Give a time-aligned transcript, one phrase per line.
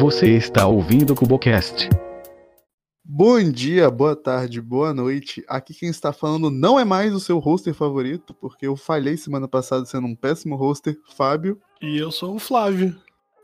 [0.00, 1.90] Você está ouvindo o Cubocast.
[3.04, 5.44] Bom dia, boa tarde, boa noite.
[5.46, 9.46] Aqui quem está falando não é mais o seu roster favorito, porque eu falhei semana
[9.46, 11.60] passada sendo um péssimo roster, Fábio.
[11.82, 12.96] E eu sou o Flávio.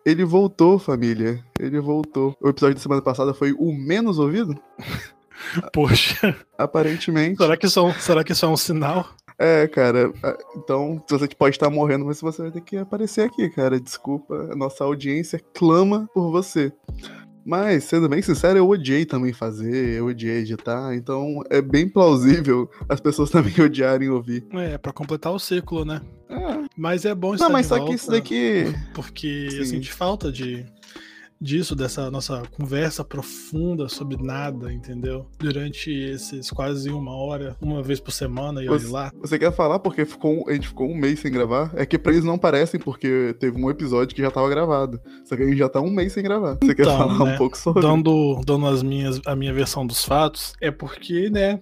[0.06, 1.44] Ele voltou, família.
[1.60, 2.34] Ele voltou.
[2.40, 4.58] O episódio da semana passada foi o menos ouvido?
[5.74, 6.34] Poxa.
[6.56, 7.36] Aparentemente.
[7.36, 9.06] Será que, isso é um, será que isso é um sinal?
[9.38, 10.12] É, cara.
[10.56, 13.78] Então, você pode estar morrendo, mas você vai ter que aparecer aqui, cara.
[13.78, 14.48] Desculpa.
[14.50, 16.72] A nossa audiência clama por você.
[17.44, 22.68] Mas, sendo bem sincero, eu odiei também fazer, eu odiei editar, então é bem plausível
[22.88, 24.44] as pessoas também odiarem ouvir.
[24.52, 26.00] É, pra completar o ciclo, né?
[26.28, 26.66] É.
[26.76, 28.74] Mas é bom estar Não, mas só volta, que isso daqui.
[28.92, 29.58] Porque Sim.
[29.58, 30.66] eu senti falta de,
[31.40, 35.26] disso, dessa nossa conversa profunda sobre nada, entendeu?
[35.38, 39.12] Durante esses quase uma hora, uma vez por semana, e olha lá.
[39.20, 41.72] Você quer falar porque ficou, a gente ficou um mês sem gravar?
[41.74, 45.00] É que pra eles não parecem, porque teve um episódio que já tava gravado.
[45.24, 46.56] Só que a gente já tá um mês sem gravar.
[46.62, 47.82] Você quer Então, falar né, um pouco sobre?
[47.82, 51.60] Dando, dando as minhas, a minha versão dos fatos, é porque, né,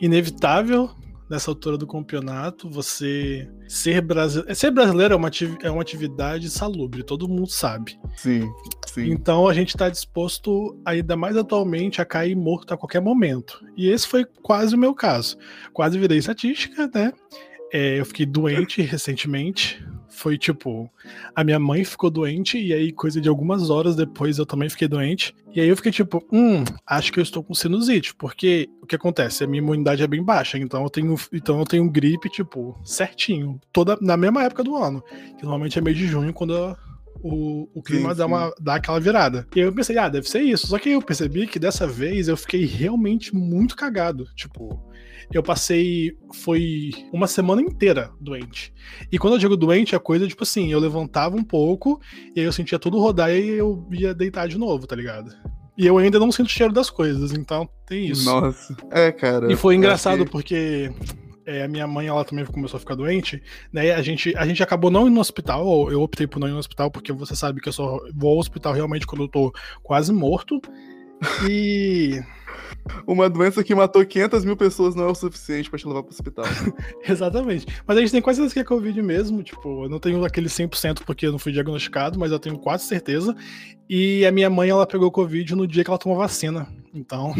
[0.00, 0.90] inevitável
[1.28, 4.54] nessa altura do campeonato você ser brasileiro.
[4.54, 5.30] Ser brasileiro é uma,
[5.62, 7.98] é uma atividade salubre, todo mundo sabe.
[8.16, 8.48] Sim,
[8.86, 9.10] sim.
[9.10, 13.64] Então a gente está disposto, ainda mais atualmente, a cair morto a qualquer momento.
[13.76, 15.36] E esse foi quase o meu caso.
[15.72, 17.12] Quase virei estatística, né?
[17.72, 19.84] É, eu fiquei doente recentemente.
[20.10, 20.90] Foi tipo,
[21.34, 24.88] a minha mãe ficou doente, e aí, coisa de algumas horas depois, eu também fiquei
[24.88, 25.34] doente.
[25.54, 28.96] E aí eu fiquei tipo, hum, acho que eu estou com sinusite, porque o que
[28.96, 29.44] acontece?
[29.44, 33.60] A minha imunidade é bem baixa, então eu tenho, então eu tenho gripe, tipo, certinho,
[33.72, 35.02] toda na mesma época do ano.
[35.36, 36.76] Que normalmente é mês de junho, quando eu-
[37.20, 38.30] o, o clima Sim, dá, sim.
[38.30, 39.44] uma, dá aquela virada.
[39.54, 40.68] E aí eu pensei, ah, deve ser isso.
[40.68, 44.24] Só que eu percebi que dessa vez eu fiquei realmente muito cagado.
[44.36, 44.80] Tipo,
[45.32, 46.16] eu passei.
[46.42, 48.72] Foi uma semana inteira doente.
[49.10, 52.00] E quando eu digo doente, é coisa tipo assim: eu levantava um pouco,
[52.34, 55.30] e aí eu sentia tudo rodar e eu ia deitar de novo, tá ligado?
[55.76, 58.24] E eu ainda não sinto o cheiro das coisas, então tem isso.
[58.24, 58.76] Nossa.
[58.90, 59.52] É, cara.
[59.52, 60.90] E foi engraçado que- porque
[61.46, 63.40] é, a minha mãe ela também começou a ficar doente,
[63.72, 63.92] né?
[63.92, 66.58] A gente, a gente acabou não indo no hospital, eu optei por não ir no
[66.58, 70.12] hospital, porque você sabe que eu só vou ao hospital realmente quando eu tô quase
[70.12, 70.60] morto.
[71.48, 72.20] E.
[73.06, 76.12] Uma doença que matou 500 mil pessoas não é o suficiente pra te levar pro
[76.12, 76.44] hospital.
[77.06, 77.66] Exatamente.
[77.86, 79.42] Mas a gente tem quase certeza que é Covid mesmo.
[79.42, 82.84] Tipo, eu não tenho aquele 100% porque eu não fui diagnosticado, mas eu tenho quase
[82.84, 83.34] certeza.
[83.88, 86.66] E a minha mãe, ela pegou Covid no dia que ela tomou vacina.
[86.94, 87.34] Então.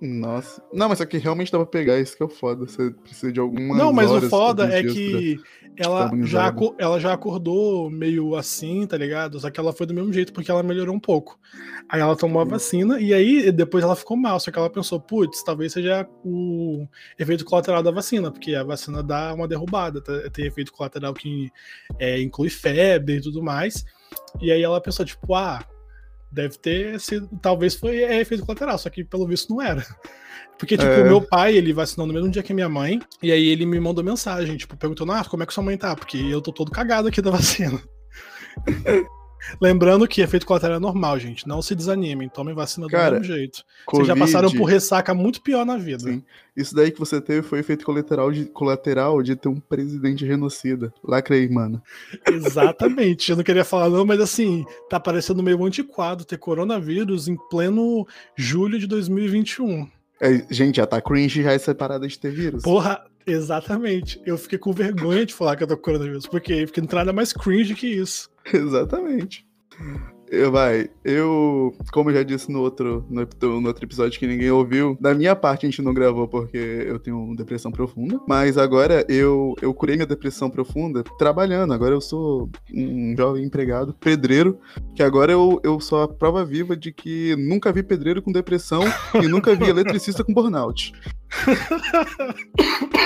[0.00, 0.62] Nossa.
[0.72, 2.66] Não, mas só que realmente dá pra pegar, isso que é o foda.
[2.66, 5.40] Você precisa de alguma Não, mas o foda é que
[5.76, 9.40] ela já, ela já acordou meio assim, tá ligado?
[9.40, 11.38] Só que ela foi do mesmo jeito porque ela melhorou um pouco.
[11.88, 12.50] Aí ela tomou a Uhum.
[12.50, 14.38] vacina e aí depois ela ficou mal.
[14.38, 16.86] Só que ela pensou, putz, talvez seja o
[17.18, 20.12] efeito colateral da vacina, porque a vacina dá uma derrubada, tá?
[20.30, 21.50] tem efeito colateral que
[21.98, 23.84] é, inclui febre e tudo mais.
[24.40, 25.64] E aí ela pensou, tipo, ah,
[26.30, 29.84] deve ter sido, talvez foi é, efeito colateral, só que pelo visto não era.
[30.58, 31.02] Porque, tipo, É.
[31.02, 33.64] o meu pai, ele vacinou no mesmo dia que a minha mãe, e aí ele
[33.64, 35.94] me mandou mensagem, tipo, perguntando, ah, como é que sua mãe tá?
[35.94, 37.80] Porque eu tô todo cagado aqui da vacina.
[39.60, 41.46] Lembrando que efeito colateral é normal, gente.
[41.46, 43.64] Não se desanimem, tomem vacina do Cara, mesmo jeito.
[43.90, 46.04] Vocês já passaram por ressaca muito pior na vida.
[46.04, 46.22] Sim.
[46.56, 50.92] Isso daí que você teve foi efeito colateral de, colateral de ter um presidente genocida.
[51.04, 51.80] Lacrei, mano.
[52.26, 53.30] Exatamente.
[53.30, 58.06] Eu não queria falar, não, mas assim, tá parecendo meio antiquado ter coronavírus em pleno
[58.36, 59.88] julho de 2021.
[60.20, 62.62] É, gente, já tá cringe já essa parada de ter vírus.
[62.62, 64.20] Porra, exatamente.
[64.24, 66.98] Eu fiquei com vergonha de falar que eu tô com coronavírus, porque, porque não tem
[66.98, 68.30] nada mais cringe que isso.
[68.52, 69.46] Exatamente.
[70.30, 73.26] Eu, vai, eu, como eu já disse no outro, no,
[73.60, 76.98] no outro episódio que ninguém ouviu, da minha parte a gente não gravou porque eu
[76.98, 81.72] tenho depressão profunda, mas agora eu, eu curei minha depressão profunda trabalhando.
[81.72, 84.58] Agora eu sou um jovem empregado, pedreiro,
[84.94, 88.82] que agora eu, eu sou a prova viva de que nunca vi pedreiro com depressão
[89.22, 90.92] e nunca vi eletricista com burnout.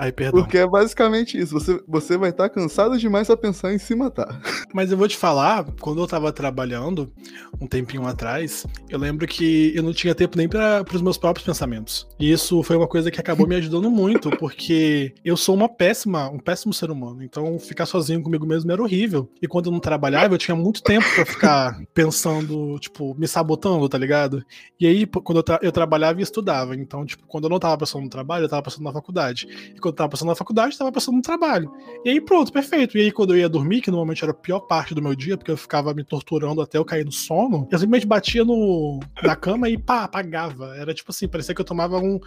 [0.00, 0.40] Ai, perdão.
[0.42, 1.52] Porque é basicamente isso.
[1.52, 4.40] Você, você vai estar cansado demais pra pensar em se matar.
[4.72, 7.12] Mas eu vou te falar, quando eu tava trabalhando,
[7.60, 11.44] um tempinho atrás, eu lembro que eu não tinha tempo nem para os meus próprios
[11.44, 12.06] pensamentos.
[12.16, 16.30] E isso foi uma coisa que acabou me ajudando muito, porque eu sou uma péssima,
[16.30, 17.20] um péssimo ser humano.
[17.24, 19.28] Então, ficar sozinho comigo mesmo era horrível.
[19.42, 23.88] E quando eu não trabalhava, eu tinha muito tempo pra ficar pensando, tipo, me sabotando,
[23.88, 24.44] tá ligado?
[24.78, 26.76] E aí, quando eu, tra- eu trabalhava e estudava.
[26.76, 29.48] Então, tipo, quando eu não tava pensando no trabalho, eu tava pensando na faculdade.
[29.74, 31.72] E quando eu tava pensando na faculdade, tava pensando no trabalho.
[32.04, 32.96] E aí, pronto, perfeito.
[32.96, 35.36] E aí, quando eu ia dormir, que normalmente era a pior parte do meu dia,
[35.36, 39.34] porque eu ficava me torturando até eu cair no sono, eu simplesmente batia no, na
[39.34, 40.76] cama e pá, apagava.
[40.76, 42.20] Era tipo assim, parecia que eu tomava um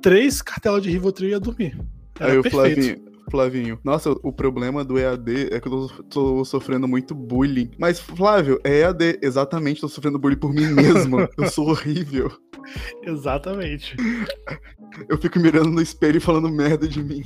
[0.00, 1.78] três cartelas de Rivotril e ia dormir.
[2.18, 2.82] Era Aí o perfeito.
[2.82, 3.78] Flavinho, Flavinho.
[3.84, 7.70] Nossa, o problema do EAD é que eu tô, tô sofrendo muito bullying.
[7.78, 9.20] Mas, Flávio, é EAD.
[9.22, 11.18] Exatamente, tô sofrendo bullying por mim mesmo.
[11.38, 12.30] eu sou horrível.
[13.02, 13.96] Exatamente.
[15.08, 17.22] Eu fico mirando no espelho e falando merda de mim.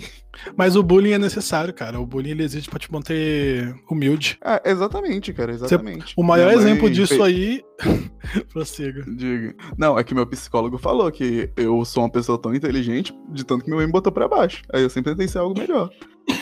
[0.56, 2.00] Mas o bullying é necessário, cara.
[2.00, 4.38] O bullying ele existe pra te manter humilde.
[4.42, 6.14] Ah, exatamente, cara, exatamente.
[6.16, 7.62] O maior Minha exemplo disso fez- aí.
[8.52, 9.04] Prossiga.
[9.06, 9.54] Diga.
[9.76, 13.62] Não, é que meu psicólogo falou que eu sou uma pessoa tão inteligente, de tanto
[13.64, 14.62] que meu mãe me botou pra baixo.
[14.72, 15.90] Aí eu sempre tentei ser algo melhor.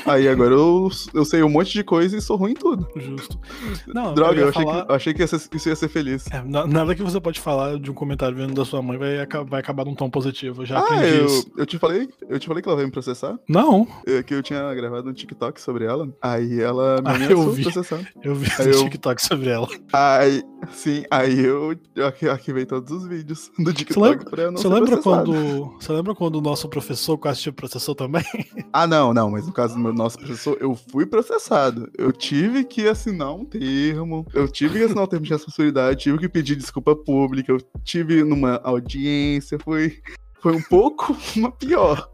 [0.04, 2.88] Aí agora eu, eu sei um monte de coisa e sou ruim em tudo.
[2.96, 3.38] Justo.
[3.86, 5.88] Não, Droga, eu, ia achei, falar- que, eu achei que ia ser- isso ia ser
[5.88, 6.26] feliz.
[6.30, 9.26] É, na- nada que você pode falar de um comentário vindo da sua mãe vai,
[9.48, 10.62] vai acabar num tom positivo.
[10.62, 11.50] Eu já Ah, aprendi eu, isso.
[11.56, 13.38] eu te falei, eu te falei que ela vai me processar.
[13.48, 16.08] Não, É que eu tinha gravado um TikTok sobre ela.
[16.20, 17.62] Aí ela me Ah, eu vi.
[17.62, 18.00] processar.
[18.22, 19.68] eu vi Aí no eu- TikTok sobre ela.
[19.92, 20.42] Aí,
[20.72, 24.52] sim, aí eu, eu arqui- arquivei todos os vídeos do Você TikTok lembra, pra eu
[24.52, 25.32] não você lembra processado.
[25.32, 25.74] quando.
[25.80, 28.24] Você lembra quando o nosso professor quase te processou também?
[28.72, 31.90] Ah, não, não, mas no caso do meu nosso professor, eu fui processado.
[31.96, 36.18] Eu tive que assinar um termo, eu tive que assinar um termo de responsabilidade, tive
[36.18, 40.00] que pedir desculpa pública, eu tive numa audiência, foi,
[40.40, 42.10] foi um pouco uma pior.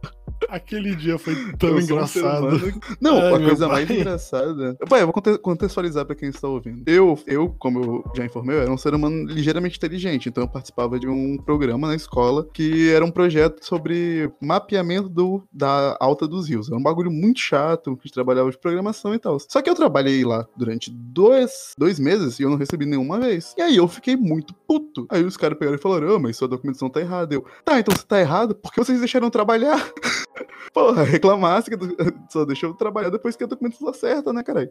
[0.48, 2.72] Aquele dia foi tão engraçado.
[3.00, 3.76] Não, Ai, a coisa pai.
[3.86, 4.76] mais engraçada.
[4.88, 6.82] Pai, eu vou conte- contextualizar pra quem está ouvindo.
[6.86, 10.48] Eu, eu, como eu já informei, eu era um ser humano ligeiramente inteligente, então eu
[10.48, 16.26] participava de um programa na escola que era um projeto sobre mapeamento do, da alta
[16.26, 16.68] dos rios.
[16.68, 19.38] Era um bagulho muito chato, que trabalhava de programação e tal.
[19.40, 23.54] Só que eu trabalhei lá durante dois, dois meses e eu não recebi nenhuma vez.
[23.56, 25.06] E aí eu fiquei muito puto.
[25.10, 27.34] Aí os caras pegaram e falaram: Ah, mas sua documentação tá errada.
[27.34, 28.54] Eu, tá, então você tá errado?
[28.54, 29.78] Por que vocês deixaram eu trabalhar?
[30.72, 31.96] Porra, reclamasse que do-
[32.30, 34.70] só deixou trabalhar depois que a documentação acerta, né, caralho?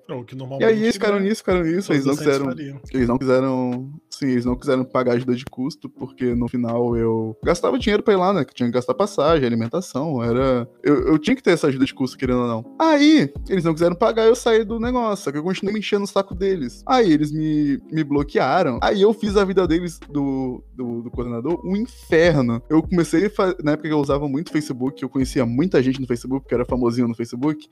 [0.60, 2.46] E aí eles ficaram né, nisso, ficaram nisso, eles não quiseram.
[2.46, 2.80] fariam.
[2.94, 3.92] Eles não quiseram.
[4.10, 8.14] Sim, eles não quiseram pagar ajuda de custo, porque no final eu gastava dinheiro pra
[8.14, 8.46] ir lá, né?
[8.46, 10.24] Que tinha que gastar passagem, alimentação.
[10.24, 10.68] Era.
[10.84, 12.76] Eu, eu tinha que ter essa ajuda de custo, querendo ou não.
[12.80, 15.26] Aí, eles não quiseram pagar, eu saí do negócio.
[15.26, 16.84] Só que eu continuei me enchendo o saco deles.
[16.88, 18.80] Aí eles me, me bloquearam.
[18.82, 22.62] Aí eu fiz a vida deles, do, do, do coordenador, um inferno.
[22.70, 23.32] Eu comecei,
[23.64, 26.60] na época que eu usava muito Facebook, eu conhecia muita gente no Facebook, porque eu
[26.60, 27.68] era famosinho no Facebook.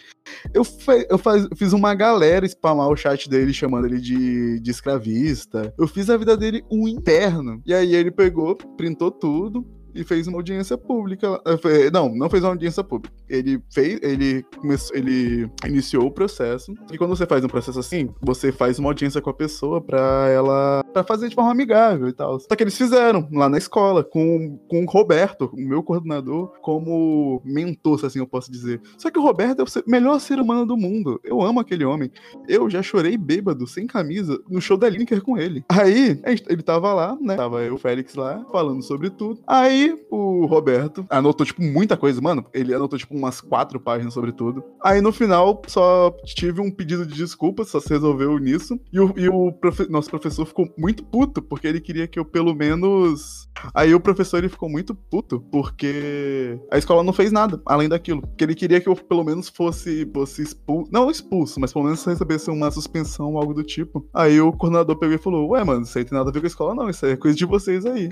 [0.53, 0.63] Eu,
[1.09, 5.73] eu faz- fiz uma galera spamar o chat dele, chamando ele de, de escravista.
[5.77, 7.61] Eu fiz a vida dele um inferno.
[7.65, 9.65] E aí ele pegou, printou tudo.
[9.95, 11.41] E fez uma audiência pública.
[11.61, 13.15] fe- Não, não fez uma audiência pública.
[13.29, 13.99] Ele fez.
[14.03, 14.95] Ele começou.
[14.95, 16.73] Ele iniciou o processo.
[16.91, 20.27] E quando você faz um processo assim, você faz uma audiência com a pessoa pra
[20.29, 20.83] ela.
[20.93, 22.39] pra fazer de forma amigável e tal.
[22.39, 27.41] Só que eles fizeram lá na escola, com, com o Roberto, o meu coordenador, como
[27.45, 28.81] mentor, se assim eu posso dizer.
[28.97, 31.19] Só que o Roberto é o melhor ser humano do mundo.
[31.23, 32.11] Eu amo aquele homem.
[32.47, 35.63] Eu já chorei bêbado, sem camisa, no show da Lineker com ele.
[35.69, 36.19] Aí,
[36.49, 37.35] ele tava lá, né?
[37.35, 39.39] Tava eu, o Félix lá, falando sobre tudo.
[39.47, 42.45] Aí, o Roberto anotou, tipo, muita coisa, mano.
[42.53, 44.63] Ele anotou, tipo, umas quatro páginas sobre tudo.
[44.83, 48.79] Aí, no final, só tive um pedido de desculpa, só se resolveu nisso.
[48.91, 52.25] E o, e o profe- nosso professor ficou muito puto, porque ele queria que eu,
[52.25, 53.47] pelo menos.
[53.73, 58.21] Aí, o professor, ele ficou muito puto, porque a escola não fez nada, além daquilo.
[58.21, 60.89] Porque ele queria que eu, pelo menos, fosse, fosse expulso.
[60.91, 64.05] Não expulso, mas pelo menos recebesse uma suspensão, algo do tipo.
[64.13, 66.45] Aí, o coordenador pegou e falou: Ué, mano, isso aí tem nada a ver com
[66.45, 66.89] a escola, não.
[66.89, 68.09] Isso aí é coisa de vocês aí.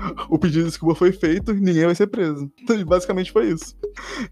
[0.28, 2.50] O pedido de desculpa foi feito e ninguém vai ser preso.
[2.68, 3.76] E basicamente foi isso.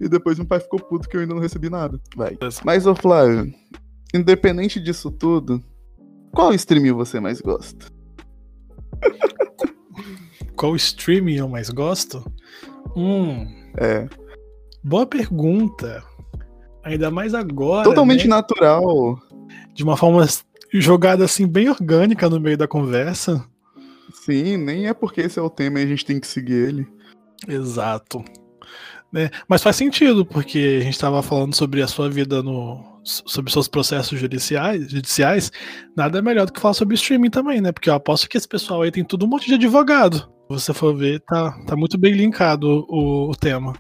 [0.01, 2.01] E depois meu pai ficou puto que eu ainda não recebi nada.
[2.17, 2.37] Vai.
[2.65, 3.53] Mas, ô Flávio,
[4.13, 5.63] independente disso tudo,
[6.33, 7.87] qual streaming você mais gosta?
[10.57, 12.25] Qual streaming eu mais gosto?
[12.97, 14.09] Hum, É.
[14.83, 16.03] boa pergunta.
[16.85, 17.85] Ainda mais agora.
[17.85, 18.37] Totalmente né?
[18.37, 19.19] natural.
[19.75, 20.25] De uma forma
[20.73, 23.45] jogada assim, bem orgânica no meio da conversa.
[24.13, 26.87] Sim, nem é porque esse é o tema e a gente tem que seguir ele.
[27.49, 28.25] Exato.
[29.13, 29.31] Né?
[29.49, 33.01] Mas faz sentido, porque a gente estava falando sobre a sua vida no.
[33.05, 35.53] sobre seus processos judiciais, judiciais.
[35.97, 37.71] Nada melhor do que falar sobre streaming também, né?
[37.71, 40.17] Porque eu aposto que esse pessoal aí tem tudo um monte de advogado.
[40.19, 43.75] Se você for ver, tá, tá muito bem linkado o, o tema.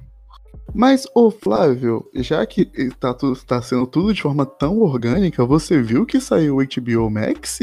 [0.73, 2.65] Mas, ô Flávio, já que
[3.01, 3.13] tá,
[3.47, 7.59] tá sendo tudo de forma tão orgânica, você viu que saiu o HBO Max?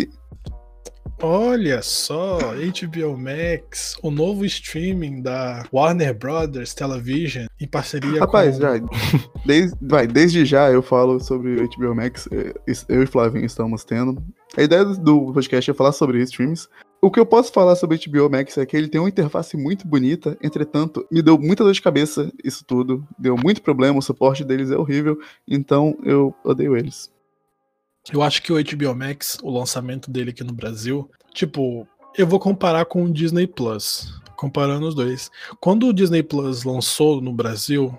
[1.24, 8.62] Olha só, HBO Max, o novo streaming da Warner Brothers Television em parceria Rapaz, com
[8.64, 8.72] já,
[9.46, 12.54] desde, vai, desde já eu falo sobre HBO Max, eh,
[12.90, 14.22] eu e Flavinho estamos tendo.
[14.58, 16.68] A ideia do- podcast é falar sobre streams.
[17.00, 19.88] O que eu posso falar sobre HBO Max é que ele tem uma interface muito
[19.88, 24.44] bonita, entretanto, me deu muita dor de cabeça isso tudo, deu muito problema, o suporte
[24.44, 27.12] deles é horrível, então eu odeio eles.
[28.10, 32.40] Eu acho que o HBO Max, o lançamento dele aqui no Brasil, tipo, eu vou
[32.40, 35.30] comparar com o Disney Plus, comparando os dois.
[35.60, 37.96] Quando o Disney Plus lançou no Brasil,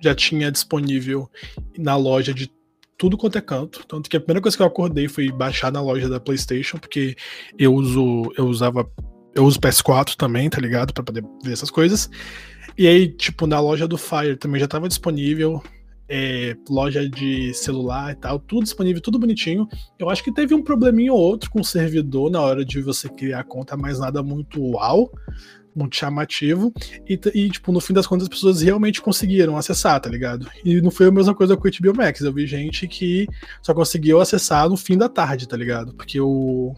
[0.00, 1.30] já tinha disponível
[1.78, 2.50] na loja de
[2.98, 3.86] tudo quanto é canto.
[3.86, 7.16] Tanto que a primeira coisa que eu acordei foi baixar na loja da PlayStation, porque
[7.58, 8.90] eu uso, eu usava,
[9.34, 12.10] eu uso PS4 também, tá ligado, para poder ver essas coisas.
[12.76, 15.62] E aí, tipo, na loja do Fire também já estava disponível.
[16.08, 19.68] É, loja de celular e tal, tudo disponível, tudo bonitinho.
[19.98, 23.08] Eu acho que teve um probleminha ou outro com o servidor na hora de você
[23.08, 25.10] criar a conta, mas nada muito uau
[25.76, 26.72] muito chamativo.
[27.06, 30.48] E, e, tipo, no fim das contas, as pessoas realmente conseguiram acessar, tá ligado?
[30.64, 32.20] E não foi a mesma coisa com o HBO Max.
[32.20, 33.28] Eu vi gente que
[33.62, 35.92] só conseguiu acessar no fim da tarde, tá ligado?
[35.94, 36.74] Porque o,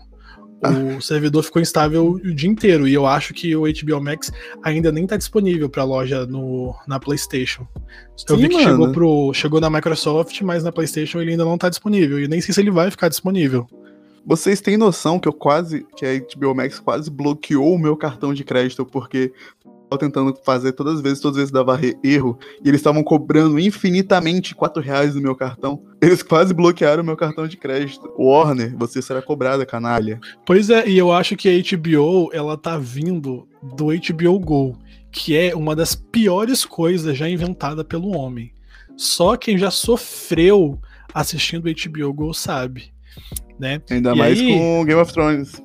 [0.96, 2.88] o servidor ficou instável o dia inteiro.
[2.88, 6.98] E eu acho que o HBO Max ainda nem tá disponível pra loja no, na
[6.98, 7.66] PlayStation.
[8.28, 11.56] Eu Sim, vi que chegou, pro, chegou na Microsoft, mas na PlayStation ele ainda não
[11.56, 12.20] tá disponível.
[12.20, 13.66] E nem sei se ele vai ficar disponível.
[14.26, 18.34] Vocês têm noção que eu quase, que a HBO Max quase bloqueou o meu cartão
[18.34, 19.32] de crédito porque
[19.96, 24.54] tentando fazer todas as vezes, todas as vezes dava erro, e eles estavam cobrando infinitamente
[24.54, 25.82] 4 reais no meu cartão.
[26.02, 28.12] Eles quase bloquearam o meu cartão de crédito.
[28.18, 30.20] Warner, você será cobrada, canalha.
[30.44, 34.78] Pois é, e eu acho que a HBO, ela tá vindo do HBO Go,
[35.10, 38.52] que é uma das piores coisas já inventada pelo homem.
[38.96, 40.78] Só quem já sofreu
[41.14, 42.92] assistindo HBO Go sabe
[43.58, 43.82] né?
[43.90, 45.62] Ainda e mais aí, com Game of Thrones.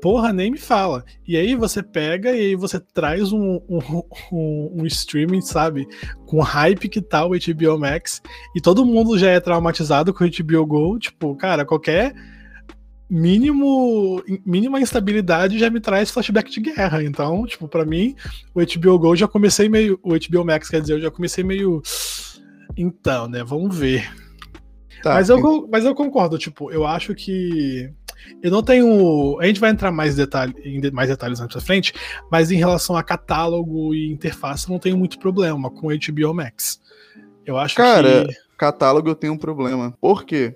[0.00, 1.04] Porra, nem me fala.
[1.26, 4.02] E aí você pega e aí você traz um, um,
[4.32, 5.86] um, um, streaming, sabe?
[6.26, 8.22] Com hype que tá o HBO Max.
[8.56, 10.98] E todo mundo já é traumatizado com o HBO Go.
[10.98, 12.14] Tipo, cara, qualquer
[13.10, 17.02] mínimo mínima instabilidade já me traz flashback de guerra.
[17.02, 18.14] Então, tipo, para mim,
[18.54, 19.98] o HBO Go já comecei meio.
[20.02, 21.82] O HBO Max, quer dizer, eu já comecei meio.
[22.76, 23.44] Então, né?
[23.44, 24.10] Vamos ver.
[25.02, 27.90] Tá, mas, eu, mas eu concordo, tipo, eu acho que.
[28.42, 29.38] Eu não tenho.
[29.40, 31.92] A gente vai entrar mais detalhe, em mais detalhes mais pra frente,
[32.30, 36.34] mas em relação a catálogo e interface, eu não tenho muito problema com o HBO
[36.34, 36.80] Max.
[37.44, 38.34] Eu acho Cara, que.
[38.56, 39.96] Catálogo eu tenho um problema.
[40.00, 40.54] Por quê?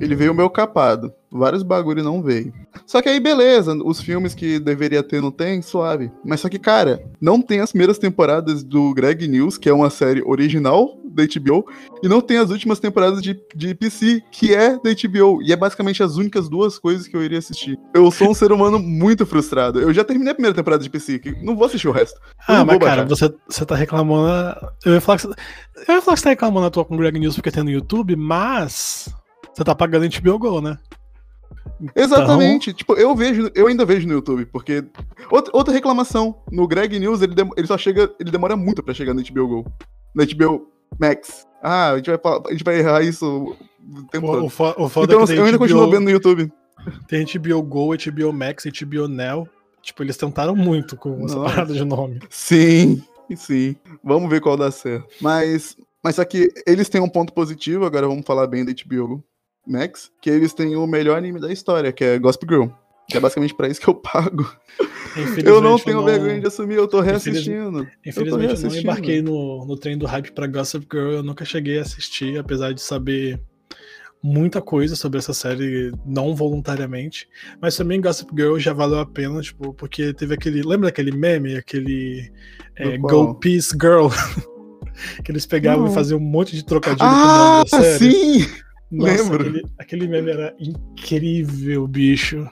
[0.00, 1.12] Ele veio meio capado.
[1.30, 2.52] Vários bagulho não veio.
[2.86, 6.10] Só que aí, beleza, os filmes que deveria ter não tem, suave.
[6.24, 9.90] Mas só que, cara, não tem as primeiras temporadas do Greg News, que é uma
[9.90, 11.66] série original da HBO,
[12.02, 15.42] e não tem as últimas temporadas de, de PC, que é da HBO.
[15.42, 17.78] E é basicamente as únicas duas coisas que eu iria assistir.
[17.94, 19.80] Eu sou um ser humano muito frustrado.
[19.80, 22.20] Eu já terminei a primeira temporada de PC, que não vou assistir o resto.
[22.46, 24.56] ah, mas cara, você, você tá reclamando.
[24.84, 25.34] Eu ia falar que você,
[25.88, 27.64] eu ia falar que você tá reclamando à toa com o Greg News porque tem
[27.64, 29.12] no YouTube, mas.
[29.56, 30.78] Você tá pagando HBO Go, né?
[31.80, 32.04] Então...
[32.04, 32.74] Exatamente.
[32.74, 34.84] Tipo, eu vejo, eu ainda vejo no YouTube, porque.
[35.30, 36.36] Outra, outra reclamação.
[36.52, 37.48] No Greg News, ele, dem...
[37.56, 38.12] ele só chega.
[38.20, 39.72] Ele demora muito pra chegar no HBO Go.
[40.14, 40.68] No HBO
[41.00, 41.46] Max.
[41.62, 44.76] Ah, a gente vai, a gente vai errar isso o tempo o, todo.
[44.78, 45.58] O, o então, é eu ainda HBO...
[45.58, 46.52] continuo vendo no YouTube.
[47.08, 49.48] Tem HBO Go, HBO Max, HBO Now.
[49.80, 51.54] Tipo, eles tentaram muito com essa Nossa.
[51.54, 52.20] parada de nome.
[52.28, 53.02] Sim,
[53.34, 53.74] sim.
[54.04, 55.08] Vamos ver qual dá certo.
[55.18, 59.24] Mas, mas só que eles têm um ponto positivo, agora vamos falar bem da HBO
[59.66, 62.68] Max, que eles têm o melhor anime da história, que é Gospel Girl.
[63.08, 64.50] Que é basicamente pra isso que eu pago.
[65.44, 66.04] Eu não tenho não...
[66.04, 67.86] vergonha de assumir, eu tô reassistindo.
[68.04, 71.44] Infelizmente, eu, eu não embarquei no, no trem do hype pra Gossip Girl, eu nunca
[71.44, 73.40] cheguei a assistir, apesar de saber
[74.22, 77.28] muita coisa sobre essa série, não voluntariamente.
[77.60, 80.62] Mas também Gossip Girl já valeu a pena, tipo, porque teve aquele.
[80.62, 82.32] Lembra daquele meme, aquele
[82.74, 84.08] é, Go Peace Girl?
[85.24, 85.92] que eles pegavam não.
[85.92, 88.12] e faziam um monte de trocadilho ah, com o nome da série.
[88.12, 88.65] Sim!
[88.90, 89.40] Nossa, Lembro.
[89.40, 92.48] Aquele, aquele meme era incrível, bicho.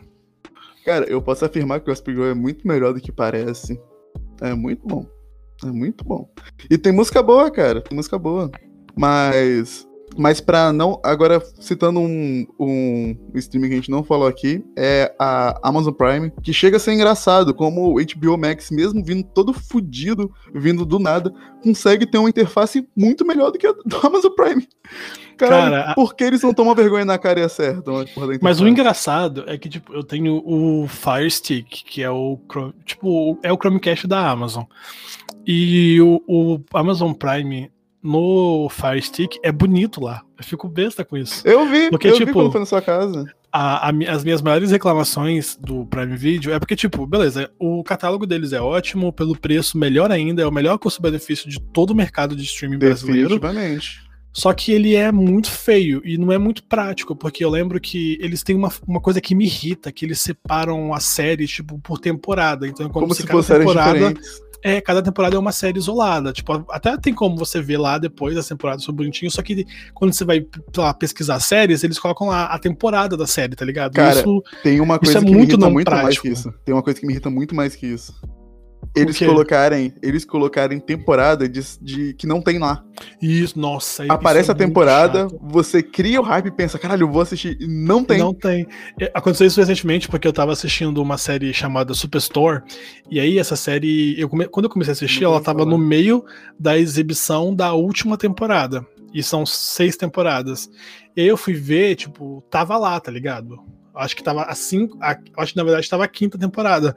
[0.84, 3.80] Cara, eu posso afirmar que o Gospel Girl é muito melhor do que parece.
[4.40, 5.06] É muito bom.
[5.62, 6.28] É muito bom.
[6.70, 7.80] E tem música boa, cara.
[7.80, 8.50] Tem música boa.
[8.96, 9.86] Mas
[10.16, 11.00] mas para não.
[11.02, 16.32] Agora, citando um, um streaming que a gente não falou aqui, é a Amazon Prime,
[16.42, 20.98] que chega a ser engraçado, como o HBO Max, mesmo vindo todo fudido, vindo do
[20.98, 21.32] nada,
[21.62, 24.68] consegue ter uma interface muito melhor do que a do Amazon Prime.
[25.36, 28.04] Caralho, cara, por que eles não tomam vergonha na cara e acertam?
[28.40, 32.38] Mas o engraçado é que, tipo, eu tenho o Fire Stick, que é o
[32.84, 34.64] tipo, é o Chromecast da Amazon.
[35.46, 37.70] E o, o Amazon Prime
[38.04, 40.22] no Fire Stick é bonito lá.
[40.36, 41.46] Eu fico besta com isso.
[41.48, 43.24] Eu vi, porque, eu tipo, vi quando foi na sua casa.
[43.50, 48.26] A, a, as minhas maiores reclamações do Prime Video é porque, tipo, beleza, o catálogo
[48.26, 52.36] deles é ótimo, pelo preço melhor ainda, é o melhor custo-benefício de todo o mercado
[52.36, 53.40] de streaming brasileiro.
[54.36, 58.18] Só que ele é muito feio e não é muito prático, porque eu lembro que
[58.20, 62.00] eles têm uma, uma coisa que me irrita, que eles separam a série, tipo, por
[62.00, 62.66] temporada.
[62.66, 64.12] Então, como se, se fosse temporada
[64.64, 66.32] é, cada temporada é uma série isolada.
[66.32, 70.14] Tipo, até tem como você ver lá depois das temporadas sobre bonitinho, só que quando
[70.14, 73.92] você vai lá pesquisar séries, eles colocam lá a temporada da série, tá ligado?
[73.92, 76.04] Cara, isso, tem uma coisa é que me irrita muito prático.
[76.04, 76.54] mais que isso.
[76.64, 78.14] Tem uma coisa que me irrita muito mais que isso.
[78.96, 82.84] Eles colocarem, eles colocarem temporada de, de- que não tem lá.
[83.20, 84.04] Isso, nossa.
[84.04, 85.38] isso Aparece é a temporada, chato.
[85.42, 87.56] você cria o hype e pensa, caralho, eu vou assistir.
[87.60, 88.18] E não tem.
[88.18, 88.66] Não tem.
[89.00, 92.62] É, Aconteceu isso recentemente porque eu tava assistindo uma série chamada Superstore.
[93.10, 95.70] E aí, essa série, eu come- quando eu comecei a assistir, ela tava falar.
[95.70, 96.24] no meio
[96.58, 98.86] da exibição da última temporada.
[99.12, 100.70] E são seis temporadas.
[101.16, 103.58] E aí eu fui ver, tipo, tava lá, tá ligado?
[103.94, 104.98] Acho que tava a cinco.
[105.00, 106.96] a- acho que na verdade tava a quinta temporada.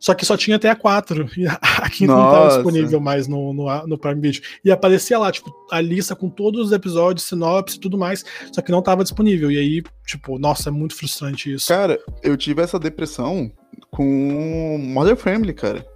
[0.00, 1.28] Só que só tinha até a quatro.
[1.36, 2.56] E a, a quinta não tava Nossa.
[2.56, 4.42] disponível mais no, no, no Prime Video.
[4.64, 8.24] E aparecia lá, tipo, a lista com todos os episódios, sinopse e tudo mais.
[8.52, 9.50] Só que não tava disponível.
[9.50, 11.68] E aí, tipo, nossa, é muito frustrante isso.
[11.68, 13.52] Cara, eu tive essa depressão
[13.90, 15.86] com Mother Family, cara.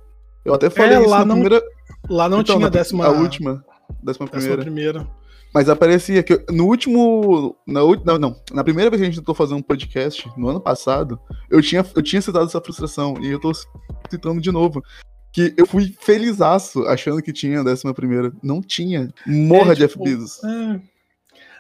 [0.45, 1.65] Eu até falei É, isso lá não primeira.
[2.09, 3.07] Lá não então, tinha a décima.
[3.07, 3.65] A última.
[4.03, 5.07] Décima décima primeira.
[5.55, 7.57] Mas aparecia que eu- no último.
[7.67, 8.37] Na, não, não.
[8.53, 11.19] Na primeira vez que a gente tentou fazer um podcast, no ano passado,
[11.49, 13.15] eu tinha, eu tinha citado essa frustração.
[13.21, 13.53] E eu tô
[14.11, 14.83] citando de novo.
[15.33, 18.33] Que eu fui felizaço achando que tinha a décima primeira.
[18.43, 19.13] Não tinha.
[19.27, 20.43] Morra, É, Jeff tipo, Bezos.
[20.45, 20.81] É.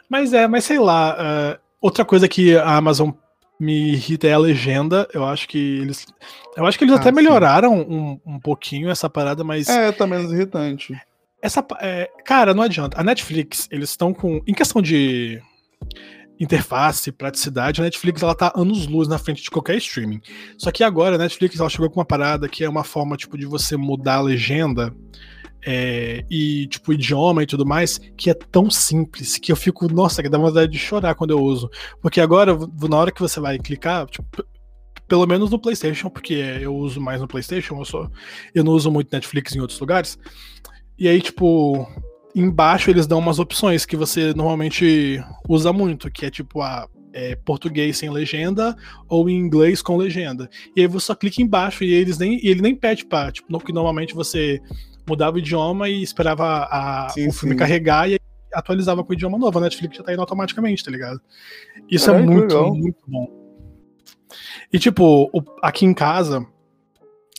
[0.09, 1.17] Mas é, mas sei lá.
[1.19, 3.11] é, outra coisa que a Amazon
[3.59, 5.09] me irrita é a legenda.
[5.15, 6.05] Eu acho que eles.
[6.57, 7.15] Eu acho que eles Ah, até sim.
[7.17, 9.69] melhoraram um, um pouquinho essa parada, mas.
[9.69, 10.95] É, tá menos irritante.
[11.45, 12.99] Essa, é, cara, não adianta.
[12.99, 14.41] A Netflix, eles estão com.
[14.47, 15.43] Em questão de
[16.41, 20.23] interface, praticidade, a Netflix ela tá anos luz na frente de qualquer streaming.
[20.57, 23.37] Só que agora a Netflix ela chegou com uma parada que é uma forma tipo
[23.37, 24.93] de você mudar a legenda
[25.67, 30.23] é, e tipo idioma e tudo mais, que é tão simples que eu fico, nossa,
[30.23, 31.71] que dá vontade de chorar quando eu uso.
[32.01, 32.57] Porque agora,
[32.89, 34.27] na hora que você vai clicar, tipo,
[35.07, 38.11] pelo menos no PlayStation, porque eu uso mais no PlayStation, eu,
[38.55, 40.19] eu não uso muito Netflix em outros lugares.
[40.99, 41.87] E aí, tipo,
[42.35, 47.37] embaixo eles dão umas opções que você normalmente usa muito, que é tipo a é,
[47.37, 48.77] português sem legenda
[49.09, 50.49] ou em inglês com legenda.
[50.77, 53.51] E aí você só clica embaixo e eles nem, e ele nem pede pra, tipo,
[53.53, 54.61] no, que normalmente você
[55.09, 57.59] mudava o idioma e esperava a- Sim, o filme sim.
[57.59, 58.19] carregar e
[58.53, 59.59] atualizava com o idioma novo.
[59.59, 61.21] A Netflix já tá indo automaticamente, tá ligado?
[61.91, 62.75] Isso é que muito, legal.
[62.75, 63.45] muito bom.
[64.73, 66.45] E tipo, o- aqui em casa,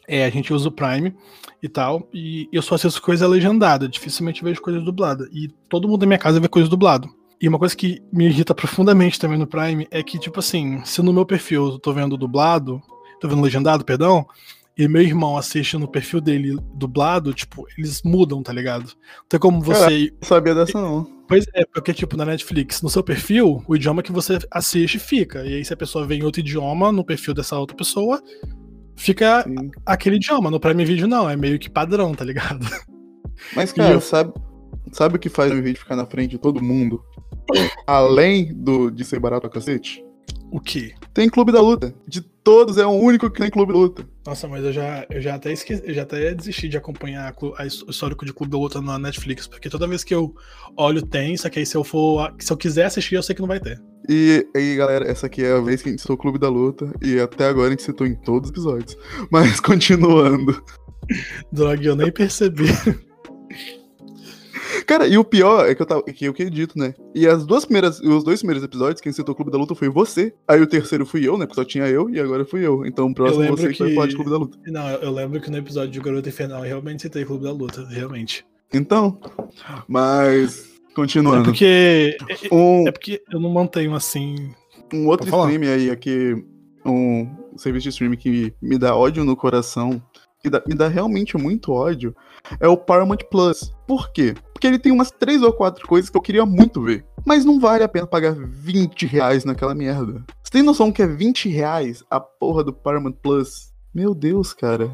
[0.07, 1.13] é, a gente usa o Prime
[1.61, 5.27] e tal, e eu só assisto coisa legendada, dificilmente vejo coisa dublada.
[5.31, 7.09] E todo mundo da minha casa vê coisa dublado.
[7.41, 11.01] E uma coisa que me irrita profundamente também no Prime é que, tipo assim, se
[11.01, 12.81] no meu perfil eu tô vendo dublado,
[13.19, 14.25] tô vendo legendado, perdão,
[14.77, 18.91] e meu irmão assiste no perfil dele dublado, tipo, eles mudam, tá ligado?
[19.29, 20.11] Tem como você.
[20.21, 21.05] Não sabia dessa, não.
[21.27, 25.45] Pois é, porque, tipo, na Netflix, no seu perfil, o idioma que você assiste fica.
[25.45, 28.21] E aí, se a pessoa vem em outro idioma no perfil dessa outra pessoa,
[28.95, 29.71] fica Sim.
[29.85, 30.49] aquele idioma.
[30.51, 32.65] No Prime Video, não, é meio que padrão, tá ligado?
[33.55, 34.33] Mas, cara, eu- sabe,
[34.91, 37.03] sabe o que faz o vídeo ficar na frente de todo mundo?
[37.85, 40.03] Além do, de ser barato a cacete?
[40.55, 40.93] O quê?
[41.13, 41.93] Tem Clube da Luta.
[42.07, 44.07] De todos, é o único que tem Clube da Luta.
[44.25, 47.61] Nossa, mas eu já, eu já até esqueci, eu já até desisti de acompanhar a
[47.61, 50.33] a o histórico de Clube da Luta na Netflix, porque toda vez que eu
[50.77, 53.41] olho tem, só que aí se eu for, se eu quiser assistir, eu sei que
[53.41, 53.83] não vai ter.
[54.07, 56.47] E aí, galera, essa aqui é a vez que a gente citou o Clube da
[56.47, 56.89] Luta.
[57.01, 58.97] E até agora a gente citou em todos os episódios.
[59.29, 60.63] Mas continuando.
[61.51, 62.67] Droga, eu nem percebi.
[64.85, 66.03] Cara, e o pior é que eu tava.
[66.03, 66.93] Que eu acredito, né?
[67.13, 67.99] E as duas primeiras.
[67.99, 70.33] Os dois primeiros episódios, quem citou o Clube da Luta foi você.
[70.47, 71.45] Aí o terceiro fui eu, né?
[71.45, 72.85] Porque só tinha eu, e agora fui eu.
[72.85, 74.57] Então o próximo você que vai que- falar de Clube da Luta.
[74.67, 77.51] Não, eu, eu lembro que no episódio de Garota Infernal eu realmente citei Clube da
[77.51, 78.45] Luta, realmente.
[78.73, 79.19] Então.
[79.87, 80.71] Mas.
[80.91, 81.43] É Continuando.
[81.45, 82.17] porque.
[82.29, 84.35] é- Um, É porque eu não mantenho assim.
[84.93, 86.35] um outro stream aí, aqui.
[86.85, 90.01] Um serviço de streaming que me dá ódio no coração.
[90.41, 92.15] Que dá- me dá realmente muito ódio.
[92.59, 93.73] É o Paramount Plus.
[93.87, 94.33] Por quê?
[94.53, 97.05] Porque ele tem umas três ou quatro coisas que eu queria muito ver.
[97.25, 100.23] Mas não vale a pena pagar 20 reais naquela merda.
[100.43, 103.73] Você tem noção que é 20 reais a porra do Paramount Plus?
[103.93, 104.91] Meu Deus, cara.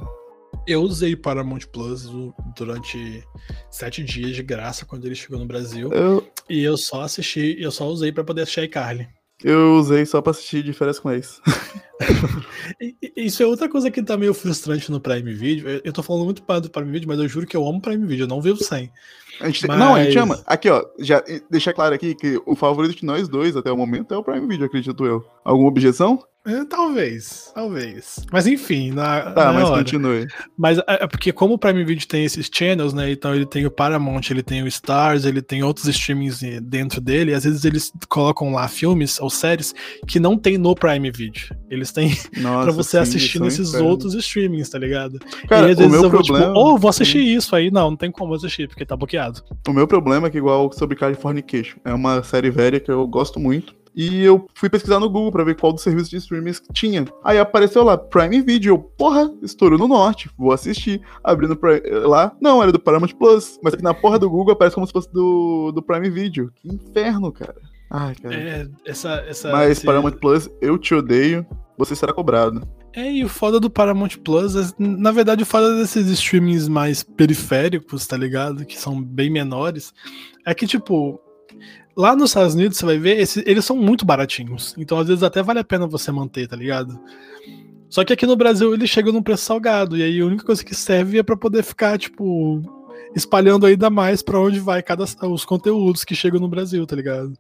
[0.67, 2.09] Eu usei Paramount Plus
[2.55, 3.23] durante
[3.69, 5.91] sete dias de graça quando ele chegou no Brasil.
[5.91, 9.07] Eu, E eu só assisti, eu só usei pra poder assistir iCarly.
[9.43, 11.39] Eu usei só pra assistir de férias com ex.
[13.15, 15.69] Isso é outra coisa que tá meio frustrante no Prime Video.
[15.83, 18.05] Eu- tô falando muito para do Prime Video, mas eu juro que eu amo Prime
[18.05, 18.91] Video, eu não vivo sem.
[19.39, 20.41] A gente Mas- Não, a gente ama.
[20.45, 24.13] Aqui, ó, já deixar claro aqui que o favorito de nós dois até o momento
[24.13, 25.23] é o Prime Video, acredito eu.
[25.43, 26.23] Alguma objeção?
[26.45, 28.25] É, talvez, talvez.
[28.31, 29.83] Mas enfim, na, Tá, na mas hora.
[29.83, 30.27] continue.
[30.57, 33.11] Mas é é porque como o Prime Video tem esses channels, né?
[33.11, 36.99] Então ele tem o Paramount, ele tem o Stars, ele tem outros streamings eh, dentro
[36.99, 37.35] dele.
[37.35, 39.73] Às vezes eles colocam lá filmes ou séries
[40.07, 41.55] que não tem no Prime Video.
[41.69, 42.09] Eles têm
[42.41, 43.87] pra você sim, assistir é nesses inferno.
[43.89, 45.19] outros streamings, tá ligado?
[45.47, 46.47] Cara, e às o vezes meu eu vou problema.
[46.47, 47.69] tipo, oh, vou assistir isso aí.
[47.69, 49.43] Não, não tem como assistir, porque tá bloqueado.
[49.67, 53.39] O meu problema é que, igual sobre Californication, é uma série velha que eu gosto
[53.39, 53.79] muito.
[53.95, 57.05] E eu fui pesquisar no Google pra ver qual dos serviços de streaming que tinha.
[57.23, 58.77] Aí apareceu lá, Prime Video.
[58.97, 60.29] Porra, estourou no norte.
[60.37, 61.01] Vou assistir.
[61.23, 62.35] Abrindo pra- lá.
[62.41, 63.59] Não, era do Paramount Plus.
[63.61, 66.51] Mas aqui na porra do Google aparece como se fosse do, do Prime Video.
[66.55, 67.55] Que inferno, cara.
[67.89, 68.33] Ai, cara.
[68.35, 69.11] É, essa.
[69.27, 71.45] essa Mas esse- Paramount Plus, eu te odeio.
[71.77, 72.61] Você será cobrado.
[72.93, 77.01] É, e o foda do Paramount Plus, é- na verdade, o foda desses streamings mais
[77.03, 78.65] periféricos, tá ligado?
[78.65, 79.93] Que são bem menores,
[80.45, 81.19] é que, tipo,
[81.95, 84.73] lá nos Estados Unidos você vai ver, esse- eles são muito baratinhos.
[84.77, 86.99] Então, às vezes, até vale a pena você manter, tá ligado?
[87.89, 90.63] Só que aqui no Brasil ele chega num preço salgado, e aí a única coisa
[90.63, 92.61] que serve é pra poder ficar, tipo,
[93.15, 97.33] espalhando ainda mais pra onde vai cada os conteúdos que chegam no Brasil, tá ligado?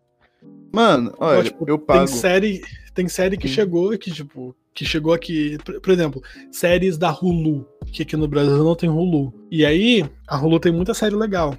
[0.73, 1.99] Mano, olha, tipo, eu pago.
[2.05, 2.61] Tem série,
[2.93, 3.53] tem série que Sim.
[3.53, 8.27] chegou que, tipo, que chegou aqui, por, por exemplo, séries da Hulu, que aqui no
[8.27, 9.33] Brasil não tem Hulu.
[9.49, 11.55] E aí, a Hulu tem muita série legal.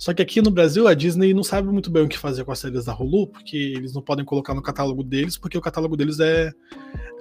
[0.00, 2.50] Só que aqui no Brasil, a Disney não sabe muito bem o que fazer com
[2.50, 5.94] as séries da Hulu, porque eles não podem colocar no catálogo deles, porque o catálogo
[5.94, 6.50] deles é.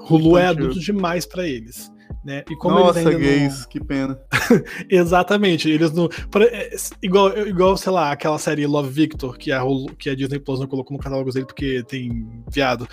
[0.10, 1.92] Hulu é adulto demais pra eles.
[2.24, 2.44] Né?
[2.50, 4.18] E como Nossa, eles ainda não- gays, que pena.
[4.90, 6.10] Exatamente, eles não.
[6.42, 10.40] é, igual, igual, sei lá, aquela série Love Victor, que a, Hulu- que a Disney
[10.40, 12.88] Plus não colocou no catálogo dele porque tem viado.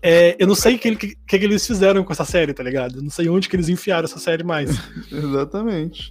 [0.00, 2.96] É, eu não sei o que, que, que eles fizeram com essa série, tá ligado?
[2.98, 4.70] Eu não sei onde que eles enfiaram essa série mais.
[5.10, 6.10] Exatamente.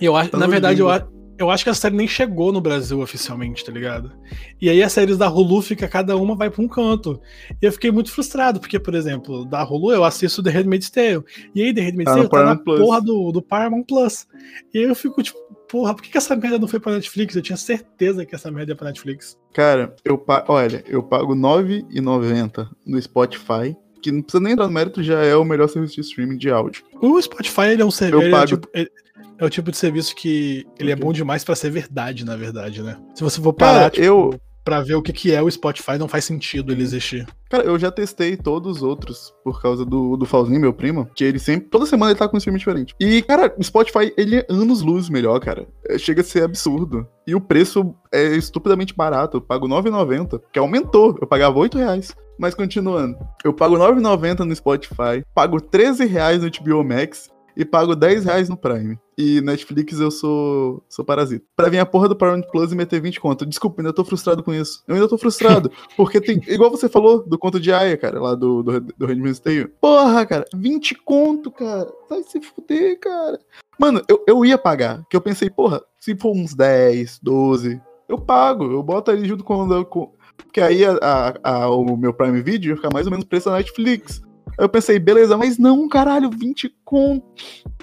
[0.00, 1.17] Eu acho, Tá na verdade, eu, limbo.
[1.38, 4.12] Eu acho que a série nem chegou no Brasil oficialmente, tá ligado?
[4.60, 7.20] E aí as séries da Hulu fica cada uma vai pra um canto.
[7.62, 11.22] E eu fiquei muito frustrado, porque, por exemplo, da Hulu eu assisto The Handmaid's Tale.
[11.54, 12.80] E aí The Handmaid's Tá Tale tá na Paramount Plus.
[12.80, 14.26] porra do, do Paramount Plus.
[14.74, 17.36] E aí eu fico tipo, porra, por que, que essa merda não foi pra Netflix?
[17.36, 19.38] Eu tinha certeza que essa merda ia pra Netflix.
[19.54, 24.72] Cara, eu olha, eu pago R$ 9,90 no Spotify, que não precisa nem entrar no
[24.72, 26.84] mérito, já é o melhor serviço de streaming de áudio.
[27.00, 28.22] O Spotify ele é um Eu serviço.
[28.24, 28.46] É, o pago.
[28.46, 28.90] tipo- ele-
[29.38, 32.82] é o tipo de serviço que ele é bom demais pra ser verdade, na verdade,
[32.82, 32.96] né?
[33.14, 35.96] Se você for parar, Cara, tipo, eu- pra ver o que, que é o Spotify,
[35.98, 37.26] não faz sentido ele existir.
[37.48, 41.24] Cara, eu já testei todos os outros por causa do, do Falzinho, meu primo, que
[41.24, 42.94] ele sempre, toda semana ele tá com um streaming diferente.
[43.00, 45.66] E, cara, o Spotify, ele é anos luz melhor, cara.
[45.88, 47.06] É, chega a ser absurdo.
[47.26, 49.38] E o preço é estupidamente barato.
[49.38, 51.16] Eu pago R$ 9,90, que aumentou.
[51.18, 52.14] Eu pagava 8 reais.
[52.38, 57.28] Mas continuando, eu pago R$ 9,90 no Spotify, pago 13 reais no HBO Max
[57.58, 58.98] e pago 10 reais no Prime.
[59.18, 61.44] E Netflix eu sou, sou parasita.
[61.56, 63.44] Pra vir a porra do Paramount Plus e meter 20 conto.
[63.44, 64.84] Desculpa, ainda tô frustrado com isso.
[64.86, 65.70] Eu ainda tô frustrado.
[65.96, 66.40] Porque tem.
[66.46, 69.06] Igual você falou do conto de Aya, cara, lá do, do, do
[69.42, 69.66] Tale.
[69.80, 71.90] Porra, cara, 20 conto, cara.
[72.08, 73.40] Vai se fuder, cara.
[73.78, 75.04] Mano, eu, eu ia pagar.
[75.10, 78.70] Que eu pensei, porra, se for uns 10, 12, eu pago.
[78.70, 79.64] Eu boto ali junto com.
[79.66, 83.10] o- com porque aí a, a- a- o meu Prime Video ia ficar mais ou
[83.10, 84.22] menos preço da Netflix.
[84.58, 87.24] Aí eu pensei, beleza, mas não, caralho, 20 conto.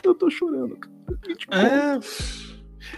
[0.04, 0.94] Eu tô chorando, cara.
[1.28, 1.58] 20 conto.
[1.58, 2.00] É.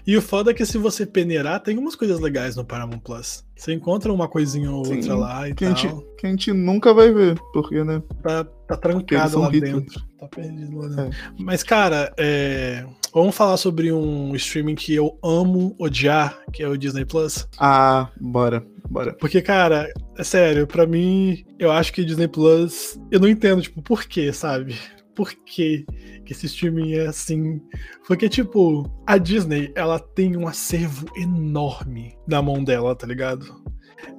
[0.06, 3.46] E o foda é que se você peneirar, tem umas coisas legais no Paramount Plus.
[3.56, 5.78] Você encontra uma coisinha ou Sim, outra lá e Que a, tal.
[5.78, 8.02] gente, que a gente nunca vai ver, porque, né?
[8.22, 10.02] Tá, tá trancado lá dentro.
[10.20, 11.18] Tá perdido lá dentro.
[11.40, 16.78] Mas, cara, é, vamos falar sobre um streaming que eu amo odiar, que é o
[16.78, 17.48] Disney Plus.
[17.58, 19.14] Ah, bora, bora.
[19.14, 23.00] Porque, cara, é sério, pra mim, eu acho que Disney Plus.
[23.10, 24.78] Eu não entendo, tipo, por quê, sabe?
[25.16, 25.86] Por quê
[26.26, 27.62] que esse streaming é assim?
[28.06, 33.66] Porque, tipo, a Disney, ela tem um acervo enorme na mão dela, tá ligado?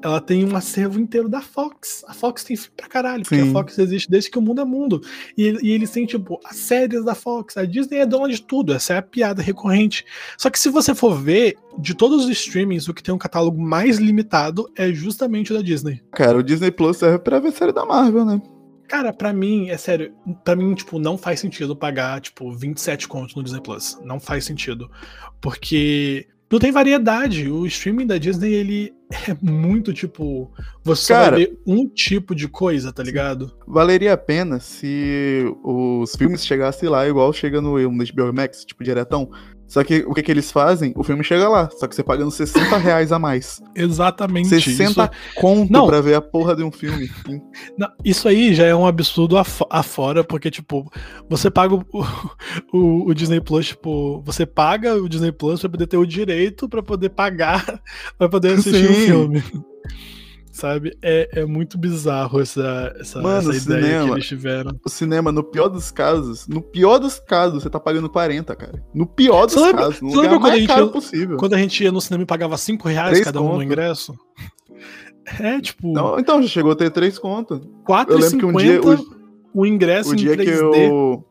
[0.03, 2.05] Ela tem um acervo inteiro da Fox.
[2.09, 3.51] A Fox tem filme pra caralho, porque Sim.
[3.51, 5.01] a Fox existe desde que o mundo é mundo.
[5.37, 7.57] E, ele- e eles têm, tipo, as séries da Fox.
[7.57, 10.05] A Disney é dona de tudo, essa é a piada recorrente.
[10.37, 13.61] Só que se você for ver, de todos os streamings, o que tem um catálogo
[13.61, 16.01] mais limitado é justamente o da Disney.
[16.13, 18.43] Cara, o Disney Plus serve pra ver série da Marvel, né?
[18.89, 23.35] Cara, pra mim, é sério, pra mim, tipo, não faz sentido pagar, tipo, 27 contos
[23.35, 23.99] no Disney Plus.
[24.03, 24.91] Não faz sentido.
[25.41, 27.51] Porque não tem variedade.
[27.51, 30.53] O streaming da Disney, ele é muito, tipo,
[30.85, 33.53] você Cara- vai ver um tipo de coisa, tá ligado?
[33.67, 38.85] Valeria a pena se os filmes chegassem lá igual chega no, no HBO Max, tipo,
[38.85, 39.31] diretão.
[39.69, 40.93] Só que o que, que eles fazem?
[40.97, 43.61] O filme chega lá, só que você pagando 60 reais a mais.
[43.75, 44.49] Exatamente.
[44.49, 45.87] 60 Isso, conto Não.
[45.87, 47.11] pra ver a porra de um filme.
[47.77, 50.91] não, isso aí já é um absurdo afo- afora, porque, tipo,
[51.29, 51.85] você paga o,
[52.73, 56.69] o- o Disney Plus, tipo, você paga o Disney Plus pra poder ter o direito
[56.69, 57.81] pra poder pagar,
[58.17, 59.07] pra poder assistir o Sim.
[59.07, 59.43] filme.
[60.59, 60.97] Sabe?
[61.01, 64.79] É, é muito bizarro essa, essa, Mano, essa ideia que eles tiveram.
[64.85, 68.85] O cinema, no pior dos casos, no pior dos casos, você tá pagando 40, cara.
[68.93, 70.93] No pior dos Você lembra- casos, no lugar lembra quando a mais gente caro ia-
[70.93, 71.37] possível.
[71.37, 73.63] Quando a gente ia no cinema e pagava 5 reais Três cada um no conto.
[73.63, 74.15] ingresso.
[75.39, 77.61] É, tipo, Não, então, já chegou a ter três contas.
[77.61, 78.81] Eu 4,50 lembro que um dia,
[79.55, 80.45] o, o ingresso o dia 3D.
[80.45, 81.25] que eu.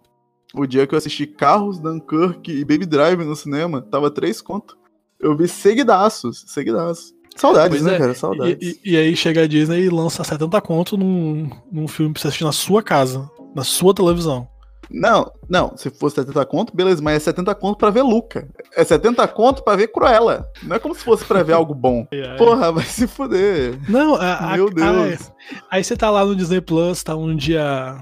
[0.54, 4.78] O dia que eu assisti Carros, Dunkirk e Baby Drive no cinema, tava três conto.
[5.20, 7.14] Eu vi seguidaços, seguidaços.
[7.38, 8.14] Saudades, Pois né, é, cara?
[8.14, 8.58] Saudades.
[8.62, 12.22] E, e- e aí chega a Disney e lança 70 conto num, num filme pra
[12.22, 14.48] você assistir na sua casa, na sua televisão.
[14.90, 18.48] Não, não, se fosse 70 conto, beleza, mas é 70 conto pra ver Luca.
[18.74, 20.48] É 70 conto pra ver Cruella.
[20.64, 22.08] Não é como se fosse pra ver algo bom.
[22.38, 23.78] Porra, vai se fuder.
[23.90, 25.30] Não, a, a- Meu a- Deus.
[25.70, 27.98] aí você tá lá no Disney Plus, tá um dia.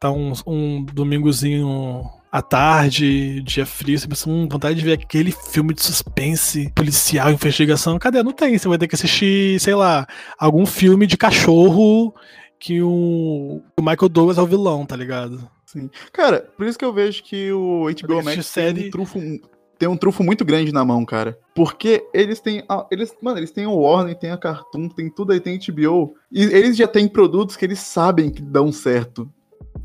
[0.00, 5.32] Tá um, um domingozinho à tarde, dia frio, você pensa, hum, vontade de ver aquele
[5.32, 7.98] filme de suspense, policial, investigação.
[7.98, 8.22] Cadê?
[8.22, 8.56] Não tem.
[8.56, 10.06] Você vai ter que assistir, sei lá,
[10.38, 12.14] algum filme de cachorro
[12.58, 15.48] que o, o Michael Douglas é o vilão, tá ligado?
[16.12, 19.20] Cara, por isso que eu vejo que o HBO Max tem série- um trufo
[19.78, 21.38] tem um trufo muito grande na mão, cara.
[21.54, 22.62] Porque eles têm.
[22.68, 26.12] a- Eles, mano, eles têm o Warner, tem a Cartoon, tem tudo aí, tem HBO.
[26.30, 29.32] E eles já têm produtos que eles sabem que dão certo.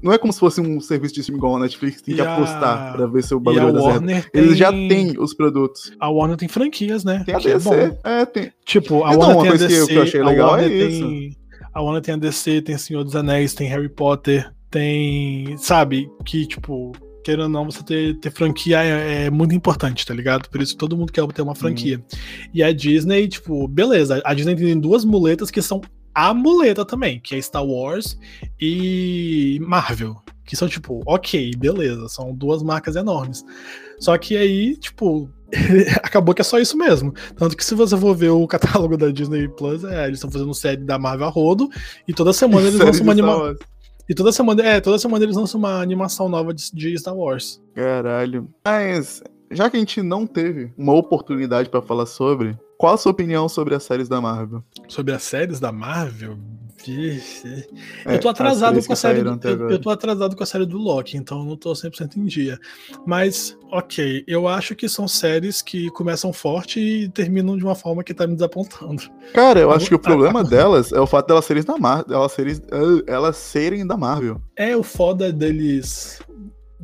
[0.05, 2.21] Não é como se fosse um serviço de streaming igual a Netflix, tem E que
[2.21, 3.85] a- apostar pra ver se o bagulho vai certo.
[3.95, 5.91] Warner Eles já tem- têm os produtos.
[5.99, 7.23] A Warner tem franquias, né?
[7.25, 7.53] Tem a que é.
[7.55, 7.97] DC.
[8.03, 8.51] É, tem.
[8.63, 10.57] Tipo, a Então, Warner uma tem a coisa que eu- DC, que eu achei legal
[10.59, 10.99] é isso.
[11.07, 11.29] tem,
[11.73, 16.45] a Warner tem a DC, tem Senhor dos Anéis, tem Harry Potter, tem, sabe, que
[16.45, 16.91] tipo,
[17.23, 20.47] querendo ou não, você ter, ter franquia é, é muito importante, tá ligado?
[20.49, 21.99] Por isso todo mundo quer ter uma franquia.
[22.53, 25.81] E a Disney, tipo, beleza, a Disney tem duas muletas que são
[26.15, 28.17] a muleta também, que é Star Wars
[28.59, 30.15] e Marvel.
[30.45, 33.43] Que são, tipo, ok, beleza, são duas marcas enormes.
[33.99, 35.29] Só que aí, tipo,
[36.03, 37.13] acabou que é só isso mesmo.
[37.35, 40.53] Tanto que se você for ver o catálogo da Disney Plus, é, eles estão fazendo
[40.53, 41.69] série da Marvel a rodo,
[42.07, 43.55] e toda semana eles lançam uma animação.
[44.07, 47.59] E toda semana, é, toda semana eles lançam uma animação nova de, de Star Wars.
[47.73, 48.47] Caralho.
[48.63, 53.11] Mas, já que a gente não teve uma oportunidade pra falar sobre, qual a sua
[53.11, 54.63] opinião sobre as séries da Marvel?
[54.87, 56.37] Sobre as séries da Marvel.
[56.85, 57.67] vixe.
[58.05, 60.45] É, eu tô as atrasado com a série do, eu, eu tô atrasado com a
[60.45, 62.59] série do Loki, então eu não tô 100% em dia.
[63.07, 68.03] Mas, ok, eu acho que são séries que começam forte e terminam de uma forma
[68.03, 69.01] que tá me desapontando.
[69.33, 72.15] Cara, eu A- acho que o problema delas é o fato delas serem da Marvel.
[72.15, 72.61] Elas serem,
[73.07, 74.39] elas serem da Marvel.
[74.55, 76.19] É o foda deles.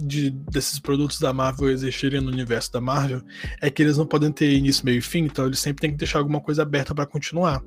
[0.01, 3.21] De, desses produtos da Marvel existirem no universo da Marvel
[3.61, 5.97] é que eles não podem ter início, meio e fim, então eles sempre têm que
[5.97, 7.61] deixar alguma coisa aberta pra continuar.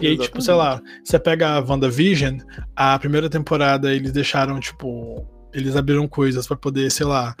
[0.00, 2.38] E aí, tipo, sei lá, você pega a WandaVision,
[2.76, 7.34] a primeira temporada eles deixaram, tipo, eles abriram coisas pra poder, sei lá,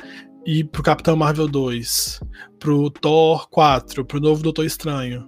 [0.46, 2.20] ir pro Capitão Marvel 2,
[2.58, 5.26] pro Thor 4, pro novo Doutor Estranho.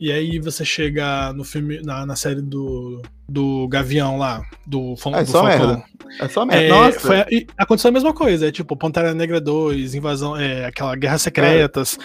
[0.00, 5.14] E aí você chega no filme, na, na série do, do Gavião lá, do, Fal-
[5.14, 5.66] É do só Falcão.
[5.68, 5.84] merda.
[6.18, 6.64] É só merda.
[6.64, 7.00] É, Nossa.
[7.00, 11.98] foi- aconteceu a mesma coisa, é tipo Pantera Negra 2, invasão, é, aquela Guerra Secretas.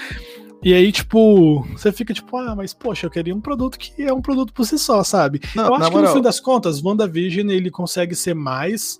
[0.61, 4.11] E aí, tipo, você fica tipo, ah, mas poxa, eu queria um produto que é
[4.11, 5.39] um produto por si só, sabe?
[5.55, 8.99] Não, eu acho que no moral- fim das contas, WandaVision ele consegue ser mais.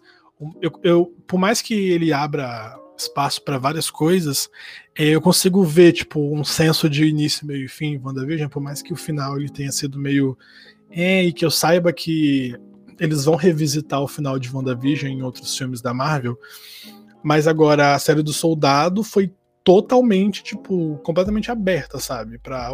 [0.62, 4.49] Eu, eu, por mais que ele abra espaço para várias coisas,
[4.97, 8.62] eh, eu consigo ver, tipo, um senso de início, meio e fim em WandaVision, por
[8.62, 10.38] mais que o final ele tenha sido meio.
[10.89, 12.55] É, e que eu saiba que
[12.99, 16.38] eles vão revisitar o final de WandaVision em outros filmes da Marvel.
[17.23, 22.38] Mas agora a série do Soldado foi totalmente, tipo, completamente aberta, sabe?
[22.38, 22.71] Para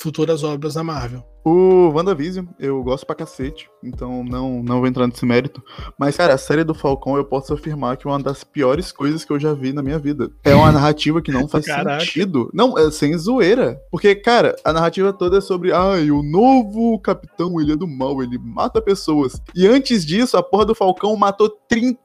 [0.00, 1.22] futuras obras da Marvel.
[1.42, 5.62] O WandaVision, eu gosto pra cacete, então não, não vou entrar nesse mérito.
[5.98, 9.24] Mas, cara, a série do Falcão eu posso afirmar que é uma das piores coisas
[9.24, 10.30] que eu já vi na minha vida.
[10.44, 12.00] É uma narrativa que não faz Caraca.
[12.00, 12.50] sentido.
[12.52, 13.80] Não, é sem zoeira.
[13.90, 18.22] Porque, cara, a narrativa toda é sobre, ai, o novo capitão, ele é do mal,
[18.22, 19.40] ele mata pessoas.
[19.54, 21.98] E antes disso, a porra do Falcão matou 30,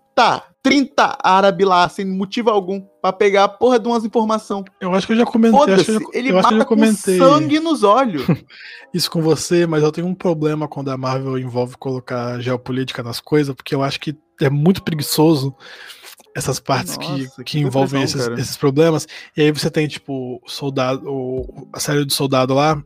[0.64, 4.66] 30 árabes lá, sem motivo algum, pra pegar a porra de umas informações.
[4.82, 5.60] Eu acho que eu já comentei.
[5.60, 8.26] Foda-se, eu já- ele eu mata com sangue nos olhos.
[8.94, 13.20] isso com você, mas eu tenho um problema quando a Marvel envolve colocar geopolítica nas
[13.20, 15.56] coisas, porque eu acho que é muito preguiçoso
[16.36, 19.08] essas partes Nossa, que, que que envolvem esses, esses problemas.
[19.38, 21.06] E aí você tem, tipo, soldado,
[21.72, 22.82] a série do soldado lá,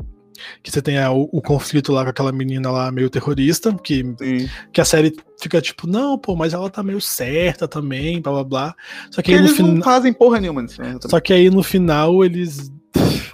[0.64, 4.04] que você tem a- o, o conflito lá com aquela menina lá meio terrorista, que
[4.20, 4.50] Sim.
[4.74, 8.44] que a série fica tipo, não, pô, mas ela tá meio certa também, blá blá
[8.44, 8.76] blá.
[9.12, 9.84] Só que Que aí no eles não final.
[9.84, 10.82] fazem porra nenhuma nisso.
[10.82, 10.98] né?
[11.02, 12.72] Só que aí no final eles.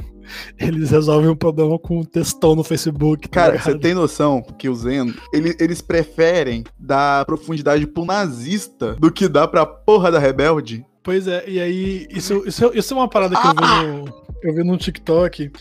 [0.59, 3.27] eles resolvem o problema com um textão no Facebook.
[3.29, 8.93] tá Cara, você tem noção que o Zen, ele- eles preferem dar profundidade pro nazista
[8.95, 10.85] do que dá pra porra da rebelde?
[11.03, 14.55] Pois é, e aí, isso, isso, isso é uma parada que eu vi no, eu
[14.55, 15.51] vi no TikTok,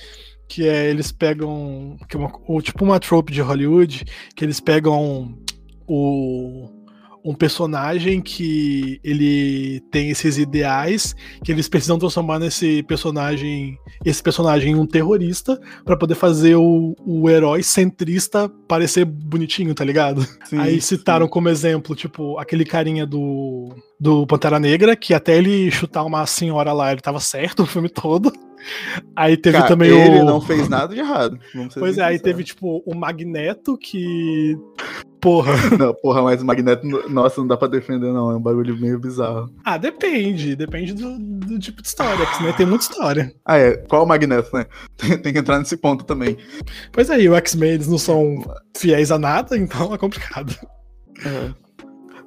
[0.54, 4.04] que é eles pegam, que é uma, o, tipo uma trope de Hollywood,
[4.36, 5.36] que eles pegam
[5.84, 6.68] o,
[7.24, 14.74] um personagem que ele tem esses ideais, que eles precisam transformar nesse personagem, esse personagem
[14.74, 20.24] em um terrorista, pra poder fazer o, o herói centrista parecer bonitinho, tá ligado?
[20.44, 25.68] Sim, Aí citaram como exemplo, tipo, aquele carinha do, do Pantera Negra, que até ele
[25.72, 28.32] chutar uma senhora lá, ele tava certo o filme todo.
[29.14, 30.24] Aí teve Cara, também ele o.
[30.24, 31.38] não fez nada de errado.
[31.79, 34.57] Pois é, aí teve, tipo, o Magneto que.
[35.20, 35.55] Porra.
[35.79, 38.31] Não, porra, mas o Magneto, nossa, não dá pra defender, não.
[38.31, 39.50] É um bagulho meio bizarro.
[39.64, 40.55] Ah, depende.
[40.55, 43.35] Depende do, do tipo de história, porque senão tem muita história.
[43.42, 43.74] Ah, é.
[43.88, 44.66] Qual o Magneto, né?
[45.22, 46.37] Tem, que entrar nesse ponto também.
[46.92, 48.44] Pois aí, o X-Men eles não são
[48.77, 50.55] fiéis a nada, então é complicado.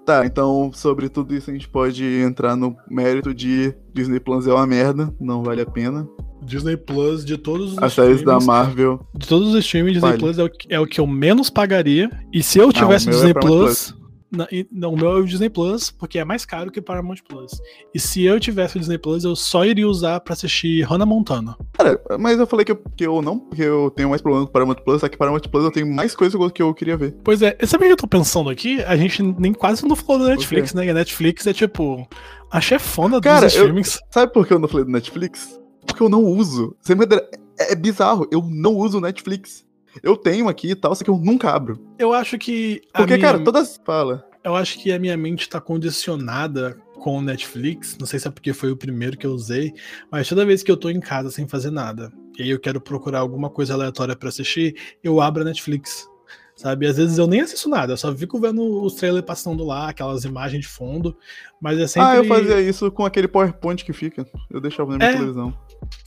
[0.08, 4.54] Tá, então sobre tudo isso a gente pode entrar no mérito de Disney Plus é
[4.54, 6.08] uma merda, não vale a pena.
[6.42, 9.06] Disney Plus, de todos os As séries da Marvel.
[9.14, 10.22] De todos os streams, Disney Vale.
[10.22, 12.10] Plus é o, que- é o que eu menos pagaria.
[12.32, 13.96] E se eu tivesse o meu é Disney Paramount Plus.
[14.32, 17.52] Na- não, o meu é o Disney Plus, porque é mais caro que Paramount Plus.
[17.94, 21.56] E se eu tivesse o Disney Plus, eu só iria usar pra assistir Hannah Montana.
[21.74, 24.52] Cara, mas eu falei que eu, que eu não, porque eu tenho mais problema com
[24.52, 27.16] Paramount Plus, só que Paramount Plus eu tenho mais coisa que eu queria ver.
[27.24, 28.82] Pois é, sabe o que eu tô pensando aqui?
[28.84, 30.86] A gente nem quase não falou da Netflix, né?
[30.86, 32.08] E a Netflix é tipo
[32.52, 34.00] a chefona Cara, dos eu- streamings.
[34.12, 35.60] Sabe por que eu não falei do Netflix?
[35.86, 36.76] Porque eu não uso.
[36.82, 39.66] Sem brincadeira, É, é bizarro, eu não uso Netflix.
[40.04, 41.80] Eu tenho aqui e tal, só que eu nunca abro.
[41.98, 42.82] Eu acho que.
[42.94, 43.80] Porque, minha- cara, todas.
[43.86, 44.26] Fala.
[44.44, 47.98] Eu acho que a minha mente tá condicionada com o Netflix.
[48.00, 49.74] Não sei se é porque foi o primeiro que eu usei,
[50.12, 52.80] mas toda vez que eu tô em casa sem fazer nada, e aí eu quero
[52.80, 56.08] procurar alguma coisa aleatória pra assistir, eu abro a Netflix.
[56.56, 56.88] Sabe?
[56.88, 60.24] Às vezes eu nem assisto nada, eu só fico vendo os trailers passando lá, aquelas
[60.26, 61.16] imagens de fundo,
[61.62, 64.26] mas é sempre Ah, eu fazia isso com aquele PowerPoint que fica.
[64.50, 65.14] Eu deixava na minha É.
[65.14, 65.56] televisão.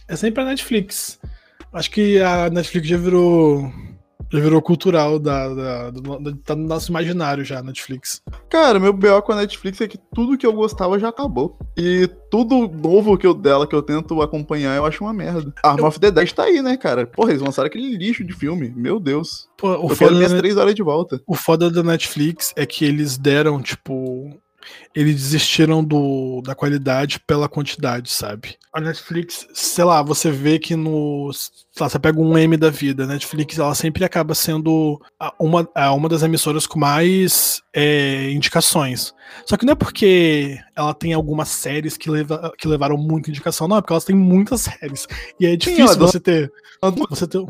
[0.09, 1.21] é sempre a Netflix.
[1.73, 3.71] Acho que a Netflix já virou
[4.33, 8.23] já virou cultural da, da- do, do- tá no nosso imaginário já, a Netflix.
[8.49, 11.59] Cara, meu BO com a Netflix é que tudo que eu gostava já acabou.
[11.77, 15.53] E tudo novo que eu, dela que eu tento acompanhar, eu acho uma merda.
[15.65, 17.09] Arm of the Dead tá aí, né, cara?
[17.09, 18.73] Porra, eles lançaram aquele lixo de filme.
[18.77, 19.49] Meu Deus.
[19.59, 21.21] Pô, o eu quero foda minhas da- três horas de volta.
[21.27, 24.31] O foda da Netflix é que eles deram, tipo.
[24.95, 28.57] Eles desistiram do, da qualidade pela quantidade, sabe?
[28.73, 31.31] A Netflix, sei lá, você vê que no.
[31.33, 33.05] sei lá, você pega um M da vida.
[33.05, 38.31] A Netflix, ela sempre acaba sendo a- uma, a- uma das emissoras com mais é,
[38.31, 39.13] indicações.
[39.47, 43.67] Só que não é porque ela tem algumas séries que, leva, que levaram muita indicação,
[43.67, 45.07] não, é porque elas têm muitas séries.
[45.41, 46.53] E é difícil dá- você ter.
[47.11, 47.45] Você ter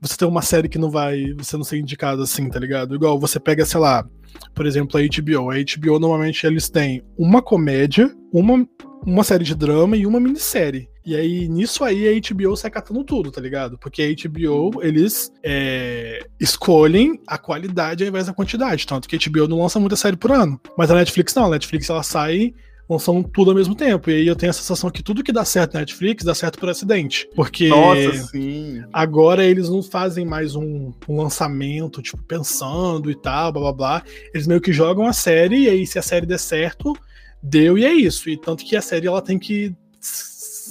[0.00, 1.32] você ter uma série que não vai.
[1.34, 2.94] Você não ser indicado assim, tá ligado?
[2.94, 4.06] Igual você pega, sei lá,
[4.54, 5.50] por exemplo, a HBO.
[5.50, 8.66] A HBO normalmente eles têm uma comédia, uma,
[9.04, 10.88] uma série de drama e uma minissérie.
[11.04, 13.78] E aí, nisso aí, a HBO sai catando tudo, tá ligado?
[13.78, 18.86] Porque a HBO, eles é, escolhem a qualidade ao invés da quantidade.
[18.86, 20.60] Tanto que a HBO não lança muita série por ano.
[20.76, 21.46] Mas a Netflix não.
[21.46, 22.54] A Netflix, ela sai
[22.88, 24.10] lançando tudo ao mesmo tempo.
[24.10, 26.58] E aí eu tenho a sensação que tudo que dá certo na Netflix dá certo
[26.58, 27.28] por acidente.
[27.34, 28.82] Porque Nossa, sim.
[28.92, 34.02] agora eles não fazem mais um, um lançamento, tipo, pensando e tal, blá blá blá.
[34.32, 36.96] Eles meio que jogam a série, e aí se a série der certo,
[37.42, 38.30] deu e é isso.
[38.30, 39.74] E tanto que a série ela tem que,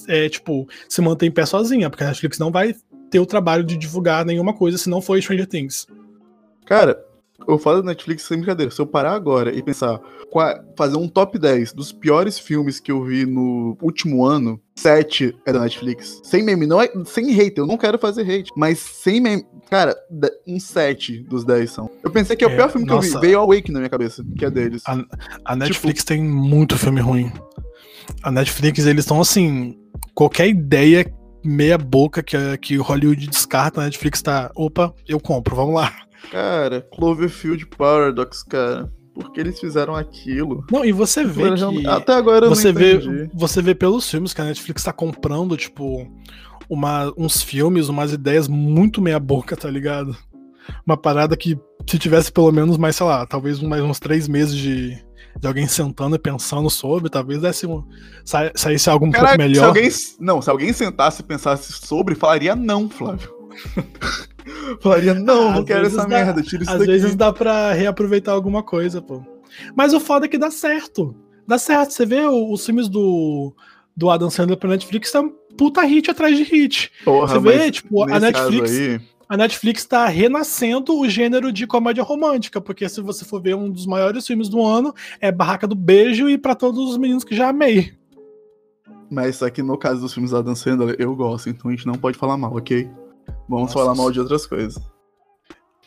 [0.07, 2.75] é, tipo, se manter em pé sozinha, porque a Netflix não vai
[3.09, 5.87] ter o trabalho de divulgar nenhuma coisa se não for Stranger Things.
[6.65, 7.04] Cara,
[7.47, 8.71] eu falo da Netflix sem brincadeira.
[8.71, 9.99] Se eu parar agora e pensar,
[10.77, 15.53] fazer um top 10 dos piores filmes que eu vi no último ano, 7 é
[15.53, 16.21] da Netflix.
[16.23, 19.45] Sem meme, não é sem hate, eu não quero fazer hate, mas sem meme.
[19.69, 19.95] Cara,
[20.47, 21.89] um 7 dos 10 são.
[22.03, 23.19] Eu pensei que é o É, pior filme que eu nossa.
[23.19, 23.27] vi.
[23.27, 24.83] Veio Awake na minha cabeça, que é deles.
[24.85, 25.03] A,
[25.43, 27.31] a Netflix tem muito filme ruim.
[28.21, 29.77] A Netflix, eles estão assim.
[30.13, 31.05] Qualquer ideia
[31.43, 34.51] meia boca que, que o Hollywood descarta, a Netflix tá.
[34.55, 35.93] Opa, eu compro, vamos lá.
[36.31, 38.91] Cara, Cloverfield Paradox, cara.
[39.13, 40.65] Por que eles fizeram aquilo?
[40.69, 41.87] Não, e você vê que.
[41.87, 45.55] Até agora eu Você não vê, você vê pelos filmes que a Netflix tá comprando,
[45.55, 46.05] tipo,
[46.69, 50.15] uma, uns filmes, umas ideias muito meia boca, tá ligado?
[50.85, 51.57] Uma parada que
[51.87, 54.97] se tivesse pelo menos mais, sei lá, talvez mais uns três meses de,
[55.39, 57.83] de alguém sentando e pensando sobre, talvez desse um,
[58.25, 59.67] sa, saísse algo um Caraca, pouco se melhor.
[59.67, 59.89] alguém.
[60.19, 63.33] Não, se alguém sentasse e pensasse sobre, falaria não, Flávio.
[64.81, 66.91] falaria, não, não Às quero vezes essa dá- merda, tira isso Às daqui.
[66.91, 69.21] vezes dá pra reaproveitar alguma coisa, pô.
[69.75, 71.15] Mas o foda é que dá certo.
[71.47, 71.91] Dá certo.
[71.91, 73.53] Você vê os filmes do,
[73.95, 75.23] do Adam Sandler pra Netflix, tá
[75.57, 76.91] puta hit atrás de hit.
[77.05, 78.71] Porra, Você vê, tipo, a Netflix.
[78.71, 83.55] aí, A Netflix tá renascendo o gênero de comédia romântica, porque se você for ver
[83.55, 87.23] um dos maiores filmes do ano, é Barraca do Beijo e pra todos os meninos
[87.23, 87.93] que já amei.
[89.09, 91.93] Mas aqui no caso dos filmes da Dan Sandler, eu gosto, então a gente não
[91.95, 92.89] pode falar mal, ok?
[93.47, 94.81] Vamos Nossa, falar mal de outras coisas.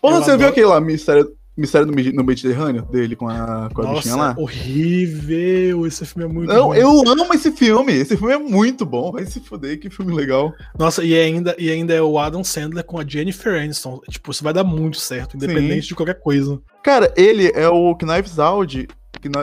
[0.00, 3.28] Porra, Eu você viu adoro- aquele lá, Mistério, Mistério no, Medi- no Mediterrâneo, dele com
[3.28, 4.28] a, com a bichinha lá?
[4.28, 5.84] Nossa, horrível.
[5.86, 6.78] Esse filme é muito Não, ruim.
[6.78, 7.92] eu amo esse filme.
[7.92, 9.10] Esse filme é muito bom.
[9.10, 10.52] Vai se fuder, que filme legal.
[10.78, 14.00] Nossa, e ainda, e ainda é o Adam Sandler com a Jennifer Aniston.
[14.08, 16.60] Tipo, isso vai dar muito certo, independente de qualquer coisa.
[16.84, 18.86] Cara, ele é o Knives Out.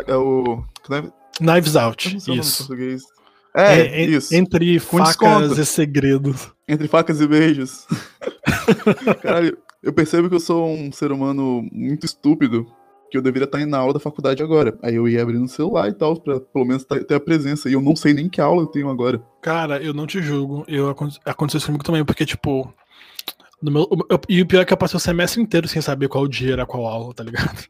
[0.07, 0.63] É o.
[0.87, 1.11] Knives,
[1.41, 2.73] Knives Out, isso.
[3.55, 4.33] É, É, isso.
[4.35, 5.61] Entre Com facas desconto.
[5.61, 6.51] e segredos.
[6.67, 7.85] Entre facas e beijos.
[9.21, 12.65] Caralho, eu percebo que eu sou um ser humano muito estúpido,
[13.09, 14.77] que eu deveria estar indo na aula da faculdade agora.
[14.81, 17.69] Aí eu ia abrindo o celular e tal, pra pelo menos ter a presença.
[17.69, 19.21] E eu não sei nem que aula eu tenho agora.
[19.41, 20.65] Cara, eu não te julgo.
[20.67, 22.73] Eu, acon- aconteceu isso comigo também, porque, tipo.
[23.61, 26.07] No meu, eu- e o pior é que eu passei o semestre inteiro sem saber
[26.09, 27.63] qual dia era qual aula, tá ligado?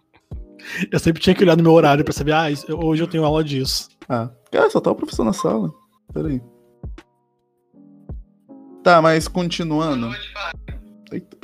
[0.91, 3.43] Eu sempre tinha que olhar no meu horário pra saber, ah, hoje eu tenho aula
[3.43, 3.87] disso.
[4.09, 5.73] Ah, cara, só tá o professor na sala.
[6.13, 6.41] Pera aí.
[8.83, 10.11] Tá, mas continuando.
[11.11, 11.37] Eita.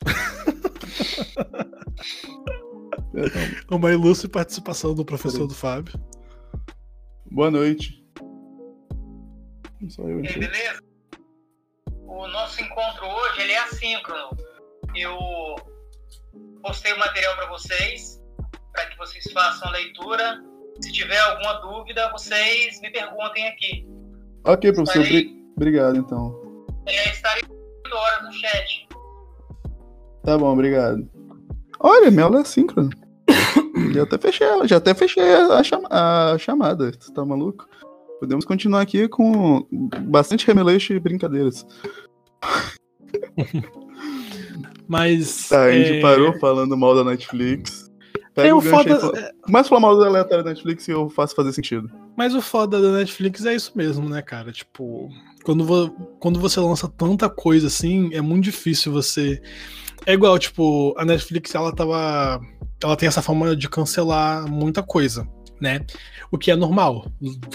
[3.70, 5.92] Uma ilustre participação do professor do Fábio.
[7.30, 8.02] Boa noite.
[9.88, 10.80] Só eu E beleza?
[12.06, 14.30] O nosso encontro hoje ele é assíncrono.
[14.94, 15.18] Eu
[16.62, 18.22] postei o material para vocês,
[18.72, 20.49] para que vocês façam a leitura.
[20.80, 23.86] Se tiver alguma dúvida, vocês me perguntem aqui.
[24.44, 25.02] Ok, professor.
[25.02, 26.40] Estarei, obri- Obrigado, então.
[26.86, 28.88] é, estarei 8 horas no chat.
[30.24, 31.08] Tá bom, obrigado.
[31.78, 32.90] Olha, minha aula é síncrona.
[33.94, 36.90] já até fechei ela, já até fechei a, chama- a chamada.
[36.98, 37.68] Você tá maluco?
[38.18, 39.66] Podemos continuar aqui com
[40.02, 41.66] bastante remeleixo e brincadeiras.
[44.88, 45.48] Mas.
[45.48, 47.89] Tá, a gente é, parou falando mal da Netflix.
[48.34, 51.08] Pega É, o o foda, fala- a falar mal da aleatória da Netflix e eu
[51.10, 51.90] faço fazer sentido.
[52.16, 54.52] mas o foda da Netflix é isso mesmo, né, cara?
[54.52, 55.08] Tipo,
[55.44, 59.40] quando, vo- quando você lança tanta coisa assim, é muito difícil você.
[60.06, 62.40] É igual, tipo, a Netflix, ela tava.
[62.82, 65.28] Ela tem essa forma de cancelar muita coisa,
[65.60, 65.84] né?
[66.30, 67.06] O que é normal,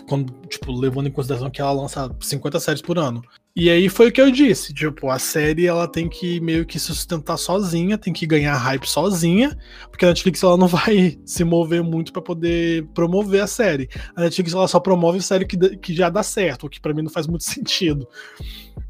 [0.08, 3.24] quando, tipo, levando em consideração que ela lança 50 séries por ano.
[3.58, 6.78] E aí foi o que eu disse, tipo, a série ela tem que meio que
[6.78, 9.58] se sustentar sozinha, tem que ganhar hype sozinha,
[9.90, 13.88] porque a Netflix ela não vai se mover muito pra poder promover a série.
[14.14, 17.04] A Netflix ela só promove série que, que já dá certo, o que pra mim
[17.04, 18.06] não faz muito sentido.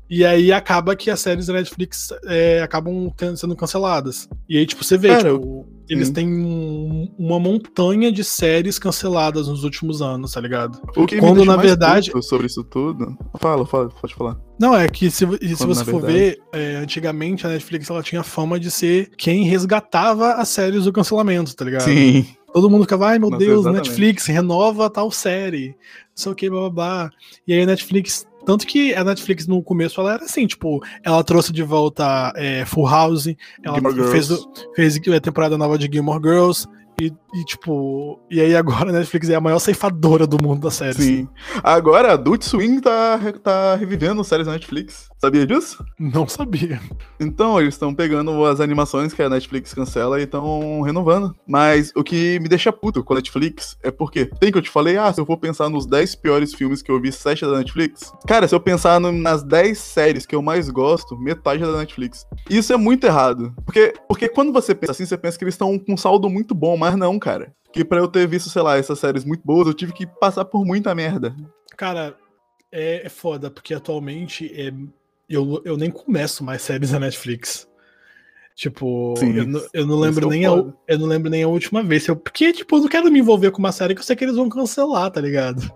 [0.10, 4.30] E aí acaba que as séries da Netflix é, acabam tendo- sendo canceladas.
[4.48, 6.14] E aí, tipo, você vê, Cara, tipo, eles Hum.
[6.14, 10.80] têm um- uma montanha de séries canceladas nos últimos anos, tá ligado?
[10.96, 13.18] O que me Quando, na verdade- sobre isso tudo.
[13.40, 14.38] Fala, fala, pode falar.
[14.60, 18.04] Não, é que se, se Quando, você for verdade- ver, é, antigamente a Netflix ela
[18.04, 21.84] tinha fama de ser quem resgatava as séries do cancelamento, tá ligado?
[21.84, 22.26] Sim.
[22.54, 23.88] Todo mundo ficava, ai meu Nossa, Deus, exatamente.
[23.90, 25.70] Netflix, renova tal série.
[25.70, 25.76] Não
[26.16, 27.10] sei o que, blá blá blá.
[27.46, 28.26] E aí a Netflix.
[28.46, 32.64] Tanto que a Netflix no começo ela era assim, tipo, ela trouxe de volta é,
[32.66, 33.28] Full House,
[33.64, 34.46] ela Gilmore fez, Girls.
[34.76, 36.68] fez a temporada nova de Gilmore Girls,
[37.02, 40.76] e, e, tipo, e aí agora a Netflix é a maior ceifadora do mundo das
[40.76, 40.98] séries.
[40.98, 41.28] Sim.
[41.64, 45.10] Agora, Adult Swing tá, tá revivendo séries da Netflix.
[45.20, 45.84] Sabia disso?
[46.00, 46.80] Não sabia.
[47.20, 51.36] Então, eles estão pegando as animações que a Netflix cancela e estão renovando.
[51.48, 54.70] Mas o que me deixa puto com a Netflix é porque, tem que eu te
[54.70, 57.48] falei, ah, se eu for pensar nos 10 piores filmes que eu vi, 7 é
[57.48, 58.12] da Netflix.
[58.28, 61.78] Cara, se eu pensar no- nas 10 séries que eu mais gosto, metade é da
[61.78, 62.26] Netflix.
[62.50, 63.54] Isso é muito errado.
[63.66, 66.54] Porque, porque quando você pensa assim, você pensa que eles estão com um saldo muito
[66.54, 67.54] bom, mas não, cara.
[67.72, 70.46] Que pra eu ter visto, sei lá, essas séries muito boas, eu tive que passar
[70.46, 71.36] por muita merda.
[71.76, 72.16] Cara,
[72.72, 74.72] é, é foda, porque atualmente é,
[75.30, 77.68] eu, eu nem começo mais séries da Netflix.
[78.56, 81.48] Tipo, Sim, eu, não- eu não lembro é nem a, eu não lembro nem a
[81.50, 82.08] última vez.
[82.08, 84.24] Eu, porque, tipo, eu não quero me envolver com uma série que eu sei que
[84.24, 85.70] eles vão cancelar, tá ligado?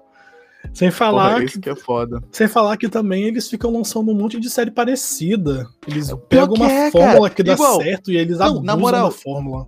[0.73, 2.21] Sem falar, Porra, que, que é foda.
[2.31, 5.67] sem falar que também eles ficam lançando um monte de série parecida.
[5.87, 7.33] Eles Pior pegam uma é, fórmula cara.
[7.35, 7.81] que dá Igual.
[7.81, 9.05] certo e eles Não, abusam na moral.
[9.09, 9.67] da fórmula.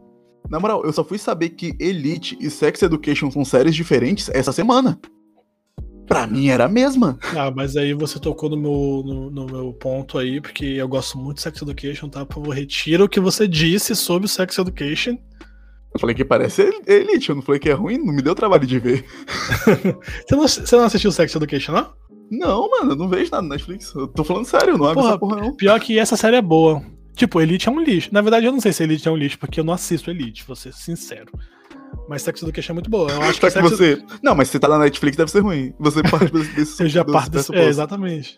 [0.49, 4.51] Na moral, eu só fui saber que Elite e Sex Education são séries diferentes essa
[4.51, 4.99] semana.
[6.07, 7.17] Pra mim era a mesma.
[7.37, 11.17] Ah, mas aí você tocou no meu, no, no meu ponto aí, porque eu gosto
[11.17, 12.25] muito de Sex Education, tá?
[12.25, 15.17] Por favor, retira o que você disse sobre o Sex Education.
[15.93, 18.35] Eu falei que parece El- Elite, eu não falei que é ruim, não me deu
[18.35, 19.05] trabalho de ver.
[20.27, 21.93] Você não, você não assistiu Sex Education, não?
[22.29, 23.93] Não, mano, eu não vejo nada na Netflix.
[23.93, 25.55] Eu tô falando sério, eu não abro Porra, essa porra não.
[25.55, 26.81] Pior que essa série é boa.
[27.15, 28.09] Tipo, Elite é um lixo.
[28.11, 30.43] Na verdade, eu não sei se Elite é um lixo, porque eu não assisto Elite,
[30.45, 31.31] vou ser sincero.
[32.07, 33.11] Mas Sex Education é muito boa.
[33.11, 34.01] Eu acho que, Sex você.
[34.23, 35.73] Não, mas se tá na Netflix deve ser ruim.
[35.79, 36.83] Você parte desse.
[36.83, 37.53] Eu já parto desse...
[37.53, 38.37] É, exatamente.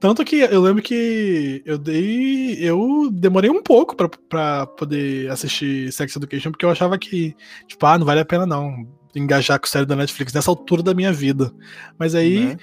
[0.00, 2.56] Tanto que eu lembro que eu dei.
[2.60, 7.34] Eu demorei um pouco pra, pra poder assistir Sex Education, porque eu achava que,
[7.66, 10.94] tipo, ah, não vale a pena não engajar com série da Netflix nessa altura da
[10.94, 11.52] minha vida.
[11.98, 12.56] Mas aí, Né?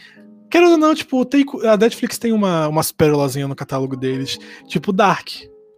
[0.49, 4.37] Querendo ou não, tipo, tem, a Netflix tem uma, umas pérolazinhas no catálogo deles,
[4.67, 5.27] tipo Dark,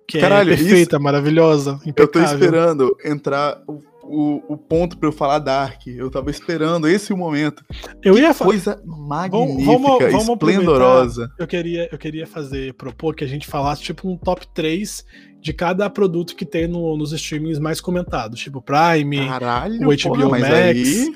[0.08, 2.36] que Caralho, é perfeita, maravilhosa, Eu tô impecável.
[2.40, 5.86] esperando entrar o, o, o ponto pra eu falar Dark.
[5.86, 7.62] Eu tava esperando esse o momento.
[8.02, 11.30] Eu ia fa- Coisa magnífica, vamos- vamos esplendorosa.
[11.38, 15.04] eu queria, eu queria fazer, propor que a gente falasse tipo um top 3
[15.42, 20.10] de cada produto que tem no- nos streamings mais comentados, tipo Prime, Caralho, o HBO
[20.22, 20.44] porra, Max.
[20.56, 21.16] aí.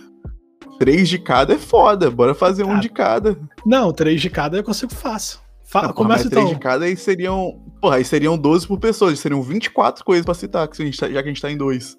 [0.79, 3.37] Três de cada é foda, bora fazer um Ah, de cada.
[3.65, 5.39] Não, três de cada eu consigo fácil.
[5.63, 6.41] Fala, Não, começa então.
[6.43, 7.61] três de cada aí seriam.
[7.79, 11.07] Porra, aí seriam 12 por pessoa, seriam 24 coisas pra citar, que a gente tá-
[11.09, 11.97] já que a gente tá em dois.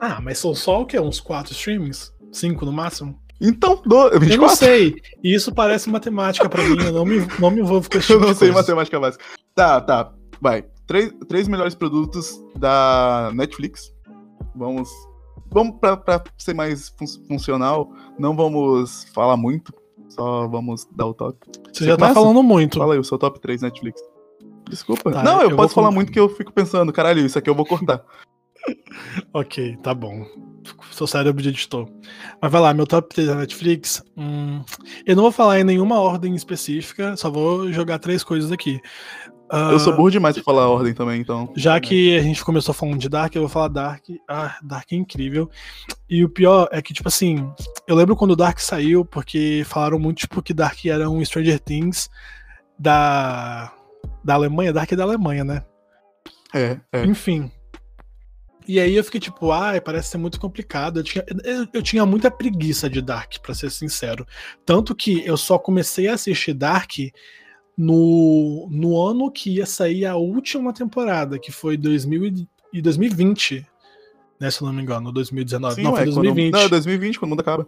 [0.00, 0.98] Ah, mas são só o quê?
[0.98, 2.12] Uns quatro streamings?
[2.32, 3.18] Cinco no máximo?
[3.40, 3.96] Então, do...
[4.08, 4.56] Eu não 24?
[4.56, 4.94] sei.
[5.22, 6.76] E isso parece matemática pra mim.
[6.82, 8.60] Eu não me, não me envolvo com esse Eu tipo não sei coisa.
[8.62, 9.24] matemática básica.
[9.54, 10.12] Tá, tá.
[10.40, 10.64] Vai.
[10.86, 13.92] Três, três melhores produtos da Netflix.
[14.54, 14.88] Vamos.
[15.50, 17.92] Vamos pra ser mais fun- funcional.
[18.18, 19.72] Não vamos falar muito.
[20.08, 21.36] Só vamos dar o top.
[21.72, 22.14] Você já tá começa?
[22.20, 22.78] falando muito.
[22.78, 24.00] Fala aí o seu top 3 Netflix.
[24.68, 25.10] Desculpa.
[25.12, 27.54] Tá, não, eu, eu posso falar muito que eu fico pensando, caralho, isso aqui eu
[27.54, 28.02] vou cortar.
[29.32, 30.26] Ok, tá bom.
[30.92, 31.88] Seu cérebro de editor.
[32.40, 34.02] Mas vai lá, meu top 3 da Netflix.
[34.16, 34.62] hum,
[35.06, 38.78] eu não vou falar em nenhuma ordem específica, só vou jogar três coisas aqui.
[39.52, 41.52] Ah, Eu sou burro demais pra falar a ordem também, então.
[41.56, 44.04] Já que a gente começou falando de Dark, eu vou falar Dark.
[44.28, 45.50] Ah, Dark é incrível.
[46.08, 47.50] E o pior é que, tipo assim,
[47.88, 51.58] eu lembro quando o Dark saiu, porque falaram muito, tipo, que Dark era um Stranger
[51.58, 52.08] Things
[52.78, 53.72] da,
[54.22, 54.72] da Alemanha.
[54.72, 55.64] Dark é da Alemanha, né?
[56.54, 57.04] É, é.
[57.04, 57.50] Enfim.
[58.68, 61.00] E aí eu fiquei tipo, ai, parece ser muito complicado.
[61.00, 64.24] Eu tinha, eu, eu tinha muita preguiça de Dark, pra ser sincero.
[64.64, 66.92] Tanto que eu só comecei a assistir Dark
[67.80, 73.66] no, no ano que ia sair a última temporada, que foi 2000 e- e 2020.
[74.38, 75.74] Né, se eu não me engano, 2019.
[75.76, 76.52] Sim, não, foi ué, quando- 2020.
[76.52, 77.66] Não, 2020, quando o mundo acaba.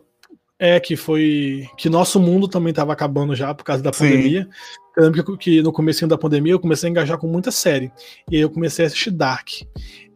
[0.58, 1.66] É, que foi.
[1.76, 4.04] Que nosso mundo também tava acabando já por causa da Sim.
[4.10, 4.48] pandemia.
[4.96, 7.90] Eu lembro que, que no começo da pandemia eu comecei a engajar com muita série.
[8.30, 9.48] E aí eu comecei a assistir Dark.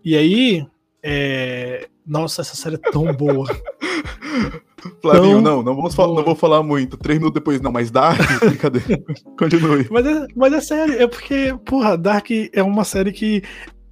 [0.05, 0.67] E aí.
[1.03, 3.47] é, Nossa, essa série é tão boa.
[5.03, 6.97] Flavinho, Então, não, não, vamos não vou falar muito.
[6.97, 9.03] Três minutos depois, não, mas Dark, brincadeira.
[9.39, 9.87] Continue.
[9.91, 13.43] Mas é, mas é sério, é porque, porra, Dark é uma série que.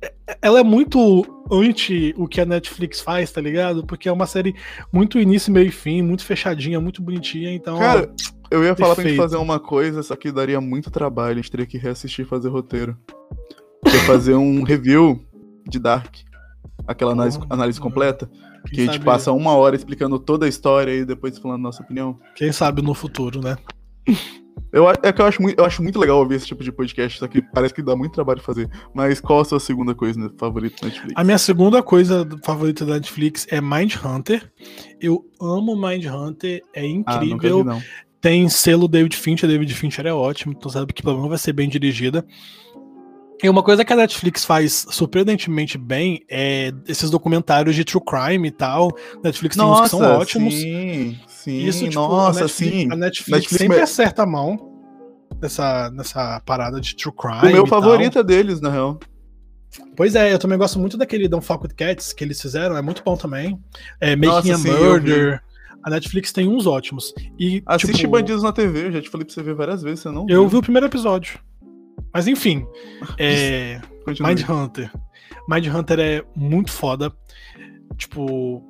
[0.02, 3.84] é- Ela é muito anti o que a Netflix faz, tá ligado?
[3.86, 4.54] Porque é uma série
[4.92, 7.52] muito início, meio e fim, muito fechadinha, muito bonitinha.
[7.54, 7.78] Então.
[7.78, 8.10] Cara,
[8.50, 9.16] eu ia falar pra gente perfeito.
[9.16, 12.48] fazer uma coisa, só que daria muito trabalho, a gente teria que reassistir e fazer
[12.48, 12.96] roteiro.
[14.06, 15.20] Fazer um review
[15.68, 16.14] de Dark.
[16.86, 18.28] Aquela análise, análise completa.
[18.66, 21.62] quem Que a gente sabe- passa uma hora explicando toda a história e depois falando
[21.62, 22.18] nossa opinião.
[22.34, 23.56] Quem sabe no futuro, né?
[24.72, 27.18] Eu, é que eu acho, muito, eu acho muito legal ouvir esse tipo de podcast,
[27.20, 28.68] só que parece que dá muito trabalho fazer.
[28.92, 31.12] Mas qual a sua segunda coisa né, favorita da Netflix?
[31.16, 34.50] A minha segunda coisa favorita da Netflix é Mindhunter.
[35.00, 37.58] Eu amo Mindhunter, é Ah, incrível.
[37.58, 37.80] vi, não.
[38.20, 41.52] Tem selo David Fincher, David Fincher é ótimo, então sabe que pelo menos vai ser
[41.52, 42.24] bem dirigida.
[43.42, 48.48] E uma coisa que a Netflix faz surpreendentemente bem é esses documentários de true crime
[48.48, 48.90] e tal.
[49.22, 50.54] Netflix tem uns que são ótimos.
[50.54, 52.88] Sim, sim, Isso, tipo, nossa, a Netflix, sim.
[52.92, 54.56] A Netflix, Netflix sempre me- acerta a mão
[55.42, 57.38] nessa, nessa parada de true crime.
[57.38, 57.82] O meu e tal.
[57.82, 58.98] favorito é deles, na real.
[59.96, 62.82] Pois é, eu também gosto muito daquele Don't Fuck With Cats que eles fizeram, é
[62.82, 63.58] muito bom também.
[64.00, 65.42] É, Making Nossa, a sim, Murder.
[65.82, 67.12] A Netflix tem uns ótimos.
[67.38, 70.00] E, Assiste tipo, Bandidos na TV, eu já te falei pra você ver várias vezes,
[70.00, 70.48] você não Eu viu.
[70.48, 71.38] vi o primeiro episódio.
[72.14, 72.64] Mas enfim,
[73.18, 74.34] é, Continue.
[74.34, 74.92] Mindhunter.
[75.48, 77.12] Mindhunter é muito foda.
[77.96, 78.62] Tipo.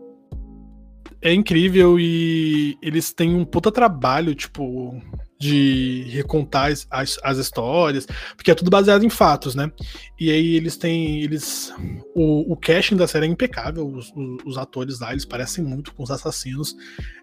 [1.21, 5.01] É incrível e eles têm um puta trabalho, tipo,
[5.41, 9.73] de recontar as, as, as histórias, porque é tudo baseado em fatos, né?
[10.21, 11.23] E aí eles têm.
[11.23, 11.73] Eles.
[12.15, 15.95] O, o casting da série é impecável, os, os, os atores lá, eles parecem muito
[15.95, 16.77] com os assassinos.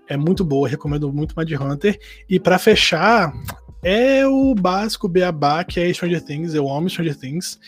[0.07, 1.99] É muito boa, recomendo muito Mindhunter.
[2.27, 3.31] E pra fechar,
[3.83, 6.53] é o básico beabá que é Stranger Things.
[6.53, 7.59] Eu amo Stranger Things.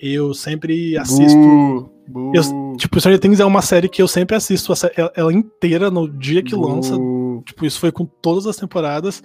[0.00, 1.90] Eu sempre assisto.
[2.34, 6.06] Eu- Tipo, Stranger Things é uma série que eu sempre assisto ela- ela inteira no
[6.08, 6.94] dia que lança.
[7.44, 9.22] Tipo, isso foi com todas as temporadas.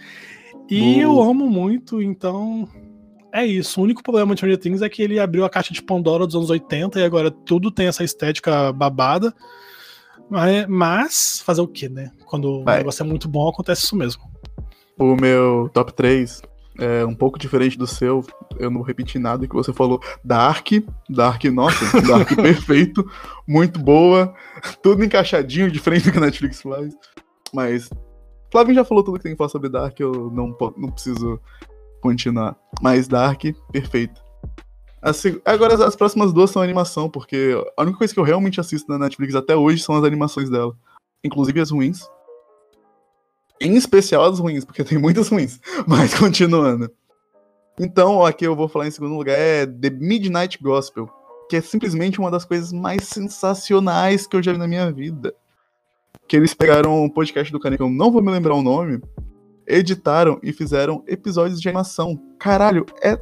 [0.69, 2.67] E eu amo muito, então.
[3.33, 3.79] É isso.
[3.79, 6.35] O único problema de Stranger Things é que ele abriu a caixa de Pandora dos
[6.35, 9.33] anos 80 e agora tudo tem essa estética babada.
[10.29, 12.09] Mas, mas fazer o quê, né?
[12.25, 12.75] Quando Vai.
[12.75, 14.21] o negócio é muito bom, acontece isso mesmo.
[15.01, 16.43] O meu top 3
[16.77, 18.23] é um pouco diferente do seu.
[18.59, 19.99] Eu não vou repetir nada que você falou.
[20.23, 20.67] Dark,
[21.09, 23.03] Dark, nossa, Dark perfeito,
[23.47, 24.31] muito boa,
[24.83, 26.93] tudo encaixadinho, diferente do que a Netflix faz.
[27.51, 27.89] Mas
[28.51, 31.39] Flavinho já falou tudo que tem que falar sobre Dark, eu não, não preciso
[31.99, 32.55] continuar.
[32.79, 33.41] Mas Dark,
[33.71, 34.21] perfeito.
[35.01, 38.23] A seg- Agora as, as próximas duas são animação, porque a única coisa que eu
[38.23, 40.75] realmente assisto na Netflix até hoje são as animações dela.
[41.23, 42.07] Inclusive as ruins.
[43.61, 45.59] Em especial as ruins, porque tem muitas ruins.
[45.87, 46.89] Mas continuando.
[47.79, 51.07] Então, aqui eu vou falar em segundo lugar é The Midnight Gospel,
[51.47, 55.33] que é simplesmente uma das coisas mais sensacionais que eu já vi na minha vida.
[56.27, 58.99] Que eles pegaram um podcast do cara que eu não vou me lembrar o nome,
[59.67, 62.19] editaram e fizeram episódios de animação.
[62.39, 63.15] Caralho, é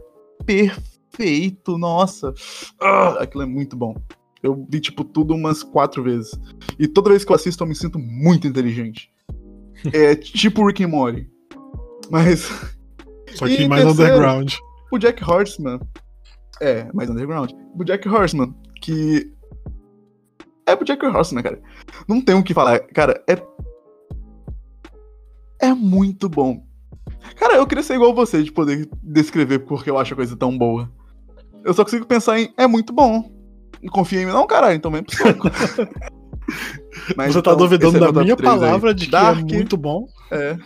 [0.46, 2.34] perfeito, nossa.
[2.80, 3.96] Ah, aquilo é muito bom.
[4.42, 6.32] Eu vi, tipo, tudo umas quatro vezes.
[6.78, 9.12] E toda vez que eu assisto, eu me sinto muito inteligente.
[9.94, 11.30] É tipo Rick and Morty.
[12.10, 12.50] Mas
[13.36, 14.14] Só que mais terceiro?
[14.14, 14.54] underground.
[14.92, 15.80] o Jack Horseman.
[16.62, 17.52] É, mais underground.
[17.78, 19.32] O Jack Horseman, que.
[20.66, 21.62] É o Jack Horseman, cara.
[22.08, 22.80] Não tem o que falar.
[22.80, 23.42] Cara, é.
[25.62, 26.64] É muito bom.
[27.36, 30.58] Cara, eu queria ser igual você de poder descrever porque eu acho a coisa tão
[30.58, 30.92] boa.
[31.64, 32.54] Eu só consigo pensar em.
[32.58, 33.32] É muito bom.
[33.82, 35.48] Não confia em mim, não, caralho, então vem pro soco.
[37.16, 38.60] Mas, Você tá então, duvidando é da minha três aí.
[38.60, 40.08] palavra de que Dark, é muito bom?
[40.32, 40.58] É.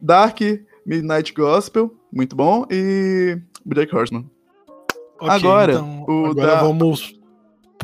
[0.00, 0.40] Dark,
[0.86, 2.64] Midnight Gospel, muito bom.
[2.70, 4.24] E Jack Horseman.
[5.20, 7.12] Ok, Agora, então, agora da- vamos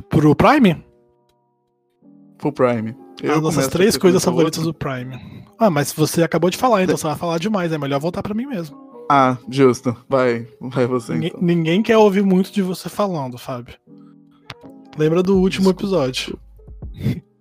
[0.08, 0.84] pro Prime?
[2.38, 2.94] Full Prime.
[3.22, 5.44] Eu As nossas três coisas favoritas do Prime.
[5.58, 7.72] Ah, mas você acabou de falar, então você vai falar demais.
[7.72, 8.76] É melhor voltar pra mim mesmo.
[9.10, 9.96] Ah, justo.
[10.08, 11.42] Vai, vai você Ninguém, então.
[11.42, 13.74] ninguém quer ouvir muito de você falando, Fábio.
[14.96, 16.38] Lembra do último episódio.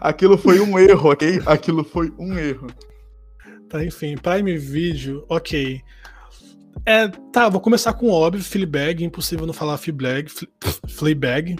[0.00, 1.40] Aquilo foi um erro, ok?
[1.46, 2.66] Aquilo foi um erro.
[3.68, 5.80] Tá, enfim, Prime Video, ok.
[6.86, 10.48] É, tá, vou começar com óbvio, Fleabag, impossível não falar Fleabag, Fle-
[10.88, 11.56] Fleabag.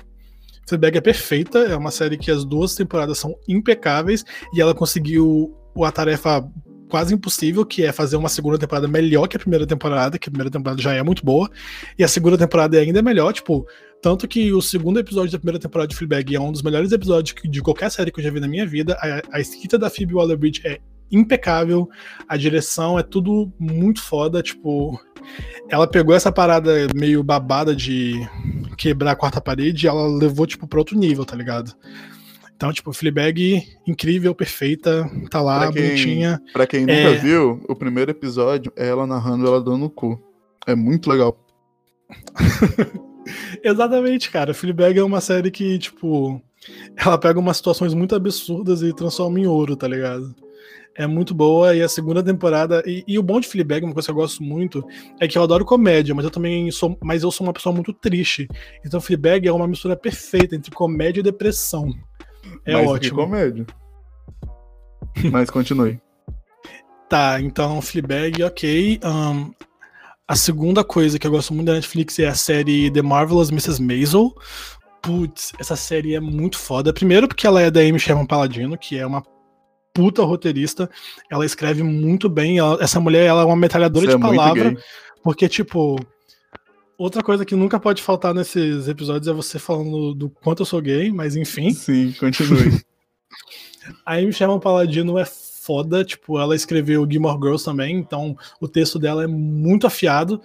[0.68, 4.24] Fleabag é perfeita, é uma série que as duas temporadas são impecáveis
[4.54, 6.48] e ela conseguiu a tarefa
[6.88, 10.30] quase impossível, que é fazer uma segunda temporada melhor que a primeira temporada, que a
[10.30, 11.50] primeira temporada já é muito boa,
[11.98, 13.66] e a segunda temporada é ainda melhor, tipo,
[14.02, 17.34] tanto que o segundo episódio da primeira temporada de Fleabag é um dos melhores episódios
[17.44, 18.94] de qualquer série que eu já vi na minha vida.
[19.00, 20.78] A, a escrita da Phoebe Waller-Bridge é
[21.10, 21.88] impecável,
[22.26, 24.98] a direção é tudo muito foda, tipo,
[25.68, 28.14] ela pegou essa parada meio babada de
[28.78, 31.70] quebrar a quarta parede e ela levou, tipo, pra outro nível, tá ligado?
[32.56, 36.40] Então, tipo, Fleabag, incrível, perfeita, tá lá, Pra quem- bonitinha.
[36.52, 37.14] Pra quem nunca É.
[37.18, 40.18] viu, o primeiro episódio é ela narrando ela dando no cu.
[40.66, 41.36] É muito legal.
[43.62, 44.54] Exatamente, cara.
[44.54, 46.40] Fleabag é uma série que, tipo,
[46.96, 50.34] ela pega umas situações muito absurdas e transforma em ouro, tá ligado?
[50.94, 52.82] É muito boa e a segunda temporada.
[52.86, 54.86] E, e o bom de Fleabag, uma coisa que eu gosto muito,
[55.18, 56.98] é que eu adoro comédia, mas eu também sou.
[57.02, 58.46] Mas eu sou uma pessoa muito triste.
[58.84, 61.88] Então Fleabag é uma mistura perfeita entre comédia e depressão.
[62.66, 63.16] É Mais do que ótimo.
[63.16, 63.66] comédia.
[65.30, 66.00] Mas continue.
[67.08, 68.98] Tá, então Fleabag, ok.
[69.04, 69.50] Ahn,
[70.28, 73.82] a segunda coisa que eu gosto muito da Netflix é a série The Marvelous Mrs.
[73.82, 74.34] Maisel.
[75.02, 76.92] Putz, essa série é muito foda.
[76.92, 79.22] Primeiro porque ela é da Amy Sherman Paladino, que é uma
[79.92, 80.88] puta roteirista.
[81.30, 82.58] Ela escreve muito bem.
[82.58, 84.76] ela- essa mulher ela é uma metralhadora Você de é palavra.
[85.22, 85.96] Porque, tipo,
[86.96, 90.80] outra coisa que nunca pode faltar nesses episódios é você falando do quanto eu sou
[90.80, 91.70] gay, mas enfim.
[91.72, 92.80] Sim, continue.
[94.06, 95.24] A Amy Sherman Paladino é
[95.64, 100.40] foda, tipo, ela escreveu Gilmore Girls também, então o texto dela é muito afiado.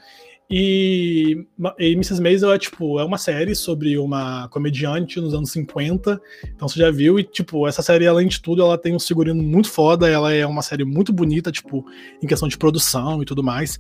[0.50, 1.46] E,
[1.78, 2.22] e Mrs.
[2.22, 6.22] Maisel é, tipo, é uma série sobre uma comediante nos anos 50,
[6.56, 9.44] então você já viu, e, tipo, essa série, além de tudo, ela tem um figurino
[9.44, 11.84] muito foda, ela é uma série muito bonita, tipo,
[12.22, 13.78] em questão de produção e tudo mais.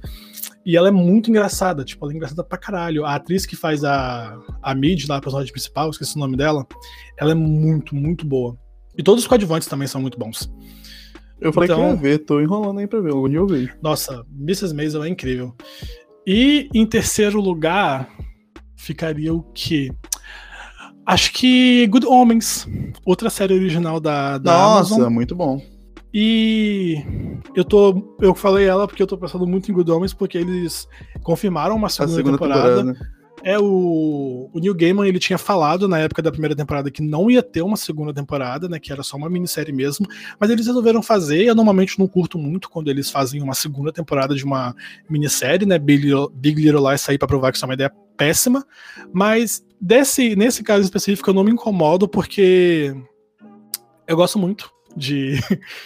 [0.65, 3.05] E ela é muito engraçada, tipo, ela é engraçada pra caralho.
[3.05, 6.67] A atriz que faz a, a Mid, lá, a personagem principal, esqueci o nome dela,
[7.17, 8.57] ela é muito, muito boa.
[8.97, 10.51] E todos os coadjuvantes também são muito bons.
[11.39, 13.11] Eu falei que Então- ia ver, tô enrolando aí pra ver.
[13.11, 13.73] Algum dia eu vejo.
[13.81, 14.73] Nossa, Mrs.
[14.73, 15.53] Maisel é incrível.
[16.25, 18.09] E em terceiro lugar,
[18.75, 19.91] ficaria o quê?
[21.05, 22.67] Acho que Good Homens,
[23.05, 25.13] outra série original da, da Nossa, Amazon.
[25.13, 25.61] muito bom.
[26.13, 26.97] E
[27.55, 28.15] eu tô.
[28.19, 30.87] Eu falei ela porque eu tô pensando muito em Good Homens, porque eles
[31.23, 32.75] confirmaram uma segunda, segunda temporada.
[32.77, 33.16] temporada.
[33.43, 37.29] É o, o Neil Gaiman, ele tinha falado na época da primeira temporada que não
[37.29, 40.07] ia ter uma segunda temporada, né, que era só uma minissérie mesmo,
[40.39, 44.33] mas eles resolveram fazer, eu normalmente não curto muito quando eles fazem uma segunda temporada
[44.35, 44.75] de uma
[45.09, 47.91] minissérie, né, Big Little, Big Little Lies sair pra provar que isso é uma ideia
[48.17, 48.65] péssima,
[49.13, 52.95] mas desse, nesse caso específico eu não me incomodo porque
[54.07, 55.39] eu gosto muito de,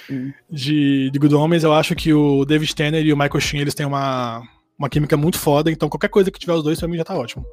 [0.10, 0.32] Hum.
[0.50, 3.76] de, de Good Homens, eu acho que o David Tanner e o Michael Sheen, eles
[3.76, 4.42] têm uma
[4.82, 7.16] uma química muito foda, então qualquer coisa que tiver os dois pra mim já tá
[7.16, 7.46] ótimo.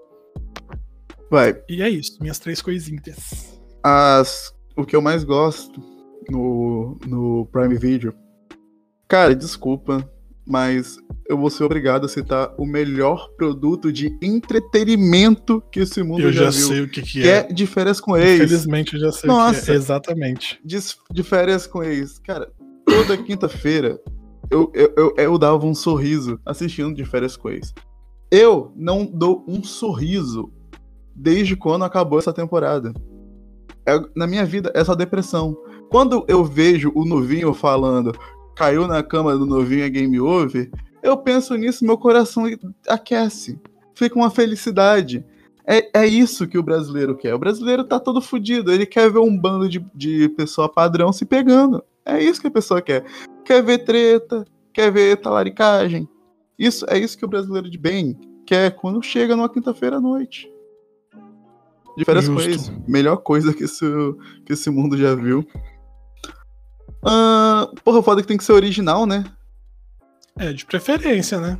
[1.30, 1.60] Vai.
[1.68, 3.60] E é isso, minhas três coisinhas.
[3.82, 5.78] As, o que eu mais gosto
[6.30, 8.14] no, no Prime Video.
[9.06, 10.10] Cara, desculpa,
[10.46, 10.96] mas
[11.28, 16.32] eu vou ser obrigado a citar o melhor produto de entretenimento que esse mundo Eu
[16.32, 16.52] já, viu.
[16.66, 17.36] sei o que, que Que é.
[17.40, 18.36] é de férias com ex.
[18.36, 19.72] Infelizmente eu já sei o que Nossa.
[19.72, 19.74] é.
[19.74, 20.58] Exatamente.
[20.64, 20.78] De,
[21.10, 22.18] de férias com ex.
[22.20, 22.50] Cara,
[22.86, 24.00] toda quinta-feira
[24.50, 27.74] eu, eu, eu, eu dava um sorriso assistindo de férias ex.
[28.30, 30.52] Eu não dou um sorriso
[31.14, 32.92] desde quando acabou essa temporada.
[33.86, 35.56] É- na minha vida, essa depressão.
[35.90, 38.12] Quando eu vejo o novinho falando
[38.54, 40.68] caiu na cama do novinho é game over,
[41.00, 42.44] eu penso nisso, meu coração
[42.88, 43.58] aquece.
[43.94, 45.24] Fica uma felicidade.
[45.64, 47.34] É, é isso que o brasileiro quer.
[47.34, 48.72] O brasileiro tá todo fudido.
[48.72, 51.82] Ele quer ver um bando de, de pessoa padrão se pegando.
[52.04, 53.04] É isso que a pessoa quer.
[53.48, 54.44] Quer ver treta,
[54.74, 56.06] quer ver talaricagem.
[56.58, 58.14] Isso é isso que o brasileiro de bem
[58.46, 60.52] quer quando chega numa quinta-feira à noite.
[61.96, 62.70] De férias com Justo.
[62.70, 62.86] ex.
[62.86, 63.86] Melhor coisa que esse,
[64.44, 65.48] que esse mundo já viu.
[67.02, 69.24] Ah, porra, foda que tem que ser original, né?
[70.38, 71.58] É, de preferência, né?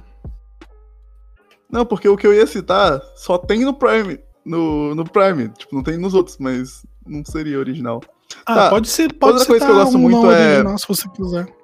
[1.71, 4.21] Não, porque o que eu ia citar só tem no Prime.
[4.45, 5.49] No, no Prime.
[5.57, 8.03] Tipo, não tem nos outros, mas não seria original.
[8.45, 8.69] Ah, Tá.
[8.69, 11.58] pode ser, pode Outra coisa que eu gosto muito é- se você quiser.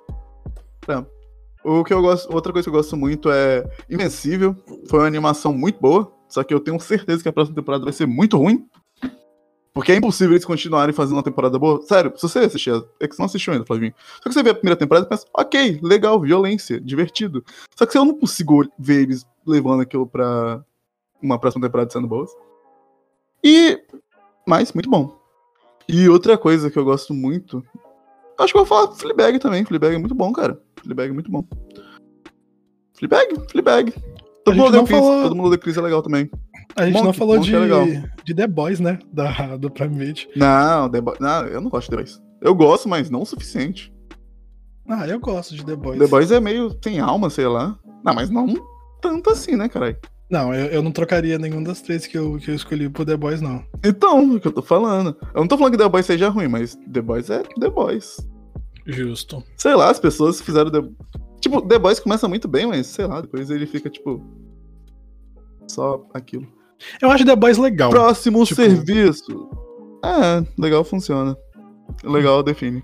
[1.64, 4.54] O que eu gosto, outra coisa que eu gosto muito é Invencível.
[4.88, 7.92] Foi uma animação muito boa, só que eu tenho certeza que a próxima temporada vai
[7.92, 8.68] ser muito ruim.
[9.72, 11.82] Porque é impossível eles continuarem fazendo uma temporada boa.
[11.82, 12.70] Sério, se você assistir,
[13.00, 13.92] é que você não assistiu ainda, Flavinho.
[14.22, 17.44] Só que você vê a primeira temporada e pensa, ok, legal, violência, divertido.
[17.74, 20.62] Só que eu não consigo ver eles levando aquilo pra
[21.20, 22.30] uma próxima temporada sendo boas.
[23.42, 23.80] E.
[24.46, 25.18] Mas, muito bom.
[25.88, 27.64] E outra coisa que eu gosto muito.
[28.38, 29.64] Acho que eu vou falar Fleabag também.
[29.64, 30.60] Fleabag é muito bom, cara.
[30.82, 31.44] Fleabag é muito bom.
[32.94, 33.94] Fleabag, Fleabag.
[34.44, 36.30] Todo mundo não odeia falou- Todo mundo odeia Chris é legal também.
[36.76, 38.98] A gente não Monk, falou Monk de, é de The Boys, né?
[39.12, 40.28] Da, do Prime Video.
[40.36, 42.22] Não, The Boys- não, eu não gosto de The Boys.
[42.40, 43.92] Eu gosto, mas não o suficiente.
[44.88, 45.98] Ah, eu gosto de The Boys.
[45.98, 47.78] The Boys é meio sem alma, sei lá.
[48.04, 48.54] Não, mas não
[49.00, 49.96] tanto assim, né, caralho?
[50.30, 53.16] Não, eu, eu não trocaria nenhum das três que eu, que eu escolhi pro The
[53.16, 53.64] Boys, não.
[53.84, 55.16] Então, é o que eu tô falando.
[55.34, 58.16] Eu não tô falando que The Boys seja ruim, mas The Boys é The Boys.
[58.86, 59.42] Justo.
[59.56, 60.82] Sei lá, as pessoas fizeram The...
[61.40, 64.22] Tipo, The Boys começa muito bem, mas sei lá, depois ele fica, tipo...
[65.68, 66.46] Só aquilo.
[67.00, 67.90] Eu acho The Boys legal.
[67.90, 69.48] Próximo tipo- serviço.
[70.04, 71.36] É, legal funciona.
[72.02, 72.82] Legal define.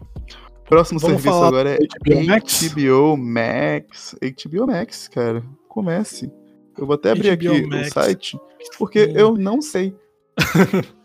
[0.68, 2.72] Próximo Vamos serviço agora é HBO Max?
[2.72, 4.16] HBO Max.
[4.22, 5.42] HBO Max, cara.
[5.68, 6.30] Comece.
[6.78, 7.88] Eu vou até abrir HBO aqui Max.
[7.88, 8.38] o site,
[8.78, 9.94] porque eu não sei.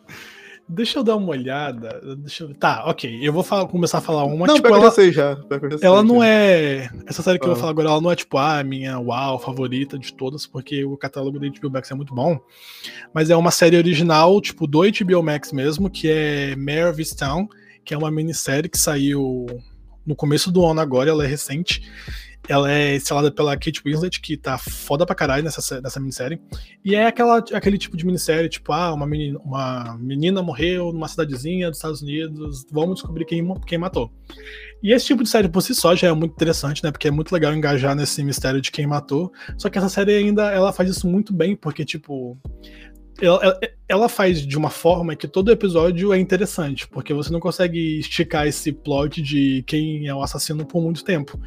[0.68, 2.02] Deixa eu dar uma olhada.
[2.18, 2.54] Deixa eu...
[2.56, 3.20] Tá, ok.
[3.22, 4.48] Eu vou falar- começar a falar uma.
[4.48, 5.38] não, tipo, eu ela, já sei já.
[5.72, 6.28] eu sei ela não já.
[6.28, 6.90] é.
[7.06, 7.60] Essa série que eu vou Fala.
[7.60, 10.98] falar agora, ela não é tipo ah, a minha uau, favorita de todas, porque o
[10.98, 12.40] catálogo da HBO Max é muito bom.
[13.14, 17.48] Mas é uma série original, tipo, do HBO Max mesmo, que é Mare of Easttown,
[17.84, 19.46] que é uma minissérie que saiu
[20.04, 21.88] no começo do ano agora, ela é recente.
[22.48, 26.40] Ela é estrelada pela Kate Winslet, que tá foda pra caralho nessa, nessa minissérie.
[26.84, 31.08] E é aquela, aquele tipo de minissérie, tipo, ah, uma menina, uma menina morreu numa
[31.08, 34.12] cidadezinha dos Estados Unidos, vamos descobrir quem, quem matou.
[34.84, 36.92] E esse tipo de série por si só já é muito interessante, né?
[36.92, 39.32] Porque é muito legal engajar nesse mistério de quem matou.
[39.58, 42.38] Só que essa série ainda ela faz isso muito bem, porque, tipo.
[43.22, 48.00] Ela, ela- faz de uma forma que todo episódio é interessante, porque você não consegue
[48.00, 51.40] esticar esse plot de quem é o assassino por muito tempo.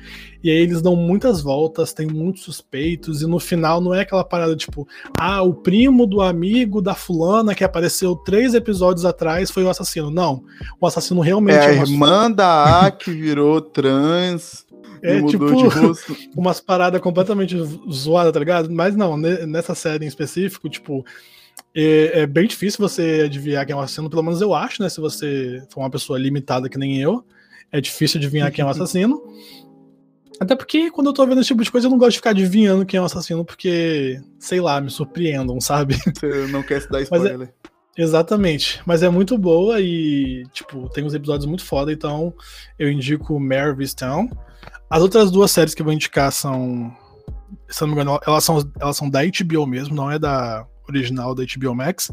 [0.42, 4.24] E aí eles dão muitas voltas, tem muitos suspeitos, e no final não é aquela
[4.24, 4.88] parada tipo,
[5.18, 10.10] ah, o primo do amigo da fulana que apareceu três episódios atrás foi o assassino.
[10.10, 10.42] Não,
[10.80, 14.66] o assassino realmente É a uma- irmã da A que virou trans
[15.02, 16.16] É mudou tipo- de rosto.
[16.36, 17.56] umas paradas completamente
[17.92, 18.70] zoadas, tá ligado?
[18.70, 21.04] Mas não, ne- nessa série em específico, tipo,
[21.80, 24.88] é, é bem difícil você adivinhar quem é o assassino, pelo menos eu acho, né?
[24.88, 27.24] Se você for uma pessoa limitada que nem eu,
[27.70, 29.22] é difícil adivinhar quem é o assassino.
[30.40, 32.30] Até porque quando eu tô vendo esse tipo de coisa, eu não gosto de ficar
[32.30, 35.96] adivinhando quem é o assassino, porque, sei lá, me surpreendam, sabe?
[35.96, 37.54] Você não quer se dar é- spoiler.
[37.96, 38.80] Exatamente.
[38.86, 42.32] Mas é muito boa e, tipo, tem uns episódios muito foda, então
[42.78, 44.28] eu indico Mare of Easttown.
[44.88, 46.92] As outras duas séries que eu vou indicar são.
[47.68, 51.34] Se não me engano, elas são, elas são da HBO mesmo, não é da original
[51.34, 52.10] da HBO Max.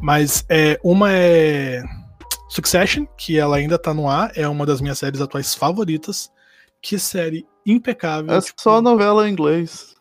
[0.00, 1.82] Mas é, uma é
[2.48, 6.30] Succession, que ela ainda tá no ar, é uma das minhas séries atuais favoritas.
[6.80, 8.32] Que série impecável.
[8.32, 9.94] É tipo, só novela em inglês.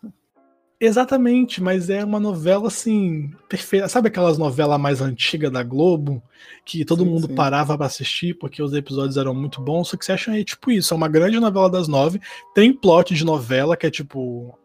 [0.80, 3.88] Exatamente, mas é uma novela assim, perfeita.
[3.88, 6.22] Sabe aquelas novelas mais antigas da Globo?
[6.66, 7.36] Que todo Sim, mundo sim.
[7.36, 9.88] parava pra assistir porque os episódios eram muito bons.
[9.88, 12.20] Succession é tipo isso, é uma grande novela das nove.
[12.54, 14.58] Tem plot de novela que é tipo.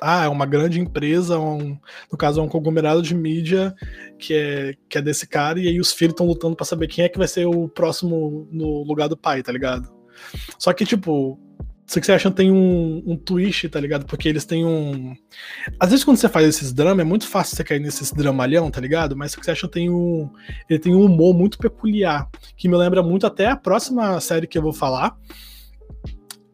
[0.00, 1.78] Ah, é uma grande empresa, um,
[2.10, 3.74] no caso é um conglomerado de mídia
[4.18, 7.04] que é, que é desse cara, e aí os filhos estão lutando pra saber quem
[7.04, 9.88] é que vai ser o próximo no lugar do pai, tá ligado?
[10.58, 11.38] Só que, tipo,
[11.86, 14.06] Succession tem um, um twist, tá ligado?
[14.06, 15.14] Porque eles têm um.
[15.78, 18.80] Às vezes, quando você faz esses dramas, é muito fácil você cair nesses dramalhão, tá
[18.80, 19.14] ligado?
[19.16, 20.30] Mas Succession tem um.
[20.68, 24.56] Ele tem um humor muito peculiar, que me lembra muito até a próxima série que
[24.56, 25.16] eu vou falar.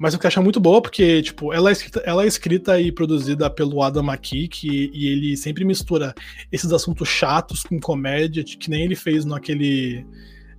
[0.01, 3.51] Mas Succession é muito boa, porque, tipo, ela é escrita, ela é escrita e produzida
[3.51, 6.15] pelo Adam McKee, que, e ele sempre mistura
[6.51, 10.07] esses assuntos chatos com comédia, que nem ele fez naquele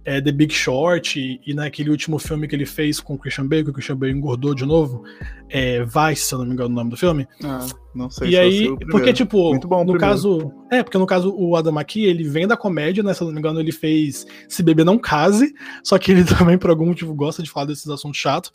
[0.04, 3.47] é, The Big Short e, e, naquele último filme que ele fez com o Christian
[3.47, 5.04] Bale, que o Christian Bale engordou de novo,
[5.49, 7.28] é, Vice, se eu não me engano o nome do filme.
[7.43, 8.30] Ah, não sei.
[8.30, 9.99] E aí, porque tipo, Muito bom no primeiro.
[9.99, 13.28] caso, é, porque no caso o Adam McKee, ele vem da comédia, né, se eu
[13.28, 16.88] não me engano ele fez Se Beber Não Case, só que ele também por algum
[16.88, 18.52] motivo gosta de falar desses assuntos chatos.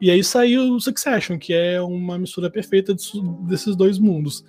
[0.00, 2.94] E aí saiu o Succession, que é uma mistura perfeita
[3.46, 4.44] desses dois mundos.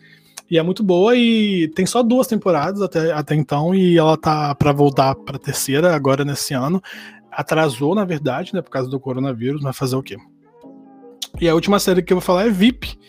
[0.52, 4.54] E é muito boa e tem só duas temporadas até, até então e ela tá
[4.54, 6.84] pra voltar pra terceira agora nesse ano.
[7.32, 10.18] Atrasou, na verdade, né, por causa do coronavírus, mas fazer o quê?
[11.40, 13.00] E a última série que eu vou falar é VIP,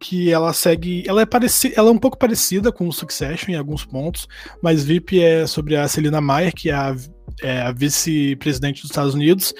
[0.00, 3.56] que ela segue, ela é parecida, ela é um pouco parecida com o Succession em
[3.56, 4.26] alguns pontos,
[4.62, 6.96] mas VIP é sobre a Celina Mayer, que é a,
[7.42, 9.52] é a vice-presidente dos Estados Unidos,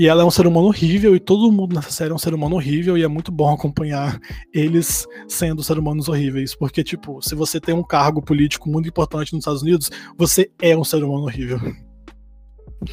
[0.00, 2.32] e ela é um ser humano horrível, e todo mundo nessa série é um ser
[2.32, 4.18] humano horrível, e é muito bom acompanhar
[4.50, 9.34] eles sendo ser humanos horríveis, porque, tipo, se você tem um cargo político muito importante
[9.34, 11.58] nos Estados Unidos, você é um ser humano horrível.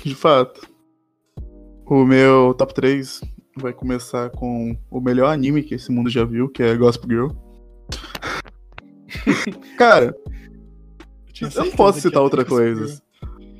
[0.04, 0.68] De fato.
[1.86, 3.22] O meu top 3
[3.56, 7.30] vai começar com o melhor anime que esse mundo já viu, que é Gospel Girl.
[9.80, 10.14] Cara,
[11.42, 13.02] eu não posso citar outra coisa.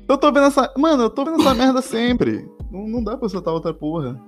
[0.08, 0.72] Eu tô vendo essa.
[0.76, 2.48] Mano, eu tô vendo essa merda sempre.
[2.70, 4.20] Não, não dá pra citar outra porra.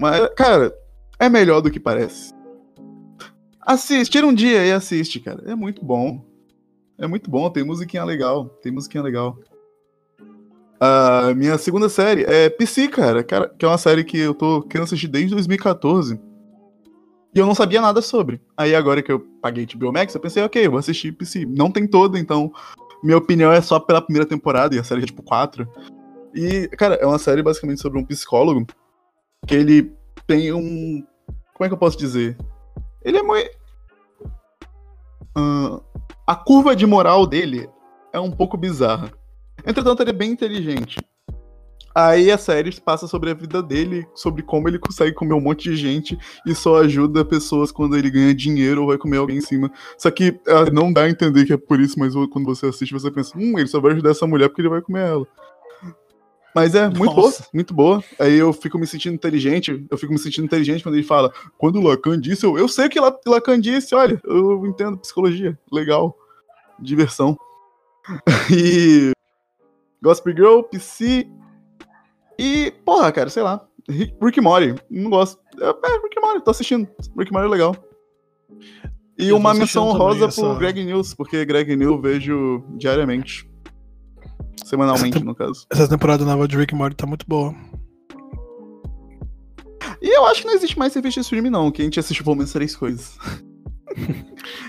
[0.00, 0.74] Mas, cara,
[1.18, 2.32] é melhor do que parece.
[3.60, 5.42] Assiste, tira um dia e assiste, cara.
[5.46, 6.24] É muito bom.
[6.98, 8.46] É muito bom, tem musiquinha legal.
[8.62, 9.38] Tem musiquinha legal.
[10.80, 14.62] A minha segunda série é PC, cara, cara, que é uma série que eu tô
[14.62, 16.18] querendo assistir desde 2014.
[17.34, 18.40] E eu não sabia nada sobre.
[18.56, 21.46] Aí agora que eu paguei HBO Max, eu pensei, ok, eu vou assistir PC.
[21.46, 22.52] Não tem toda, então
[23.02, 25.68] minha opinião é só pela primeira temporada, e a série é tipo 4.
[26.34, 28.66] E, cara, é uma série basicamente sobre um psicólogo
[29.46, 29.92] que ele
[30.26, 31.04] tem um.
[31.54, 32.36] Como é que eu posso dizer?
[33.02, 33.50] Ele é muito.
[35.34, 35.80] Ah,
[36.26, 37.68] a curva de moral dele
[38.12, 39.10] é um pouco bizarra.
[39.66, 40.98] Entretanto, ele é bem inteligente.
[41.94, 45.70] Aí a série passa sobre a vida dele, sobre como ele consegue comer um monte
[45.70, 49.42] de gente e só ajuda pessoas quando ele ganha dinheiro ou vai comer alguém em
[49.42, 49.70] cima.
[49.98, 52.92] Só que ah, não dá a entender que é por isso, mas quando você assiste,
[52.92, 55.26] você pensa, hum, ele só vai ajudar essa mulher porque ele vai comer ela.
[56.54, 57.46] Mas é muito boa, Nossa.
[57.52, 58.04] muito boa.
[58.18, 61.78] Aí eu fico me sentindo inteligente, eu fico me sentindo inteligente quando ele fala, quando
[61.78, 65.58] o Lacan disse, eu, eu sei o que La- Lacan disse, olha, eu entendo psicologia,
[65.70, 66.16] legal,
[66.78, 67.36] diversão.
[68.52, 69.12] e
[70.02, 71.26] Gospel Girl, PC
[72.42, 75.38] e, porra, cara, sei lá, Rick Morty, não gosto.
[75.60, 76.88] É, é, Rick Morty, tô assistindo,
[77.18, 77.76] Rick Morty é legal.
[79.18, 83.48] E Eu uma menção também rosa essa- pro Greg News, porque Greg News vejo diariamente.
[84.64, 85.66] Semanalmente, no caso.
[85.70, 87.54] Essa temporada nova de Rick Morty tá muito boa.
[90.00, 92.22] E eu acho que não existe mais serviço de streaming, não, que a gente assiste
[92.24, 93.16] pelo menos três coisas.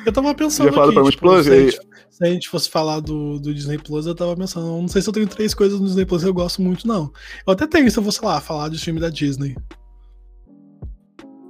[0.05, 1.79] Eu tava pensando Já pra tipo, aí- gente,
[2.13, 5.09] se a gente fosse falar do, do Disney Plus, eu tava pensando, não sei se
[5.09, 7.11] eu tenho três coisas no Disney Plus que eu gosto muito, não.
[7.45, 9.55] Eu até tenho se eu fosse lá falar de filme da Disney.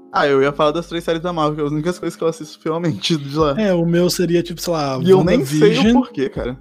[0.10, 2.24] Ah, eu ia falar das três séries da Marvel, que é as únicas coisas que
[2.24, 3.60] eu assisto fielmente de lá.
[3.60, 6.58] É, o meu seria, tipo, sei lá, e eu nem sei o porquê, cara.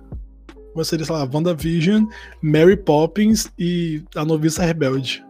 [0.74, 2.04] O meu seria, sei lá, WandaVision,
[2.42, 5.24] Mary Poppins e A Noviça Rebelde.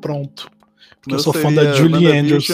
[0.00, 0.50] Pronto.
[1.00, 2.48] Porque eu sou fã da Julie Andrews.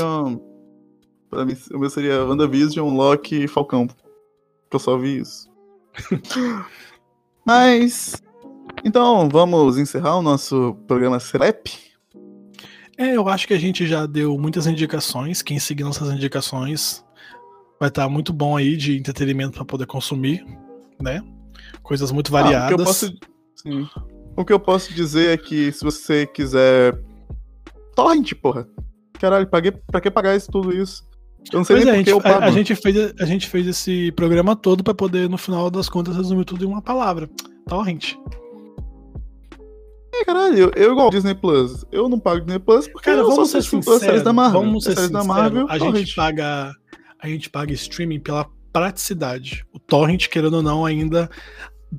[1.31, 3.87] Pra mim, o meu seria WandaVision, Loki e Falcão.
[3.87, 5.54] Que eu só vi isso.
[7.45, 8.23] Mas.
[8.85, 11.71] Então, vamos encerrar o nosso programa Celep?
[12.97, 15.43] É, eu acho que a gente já deu muitas indicações.
[15.43, 17.05] Quem seguir nossas indicações
[17.79, 20.45] vai estar muito bom aí de entretenimento para poder consumir,
[21.01, 21.21] né?
[21.83, 22.73] Coisas muito Ah, variadas.
[22.73, 23.15] o, que eu posso,
[24.37, 26.99] o que eu posso dizer é que se você quiser.
[27.97, 28.69] Torrent, porra.
[29.21, 31.05] Caralho, paguei, pra que pagar isso, tudo isso?
[31.53, 32.45] Eu não sei Pois é, a nem por que gente, eu a- pago.
[32.47, 36.17] a gente fez, a gente fez esse programa todo para poder, no final das contas,
[36.17, 37.29] resumir tudo em uma palavra.
[37.69, 38.15] Torrent.
[40.15, 41.85] É, caralho, eu, igual Disney Plus.
[41.91, 44.01] Eu não pago Disney Plus porque Cara, eu só vamos ser sinceros.
[44.01, 44.61] séries da Marvel.
[44.61, 45.25] Vamos ser séries da.
[45.25, 45.97] Marvel, a Torrent.
[45.97, 46.73] gente paga
[47.21, 49.65] a gente paga streaming pela praticidade.
[49.73, 51.29] O torrent, querendo ou não, ainda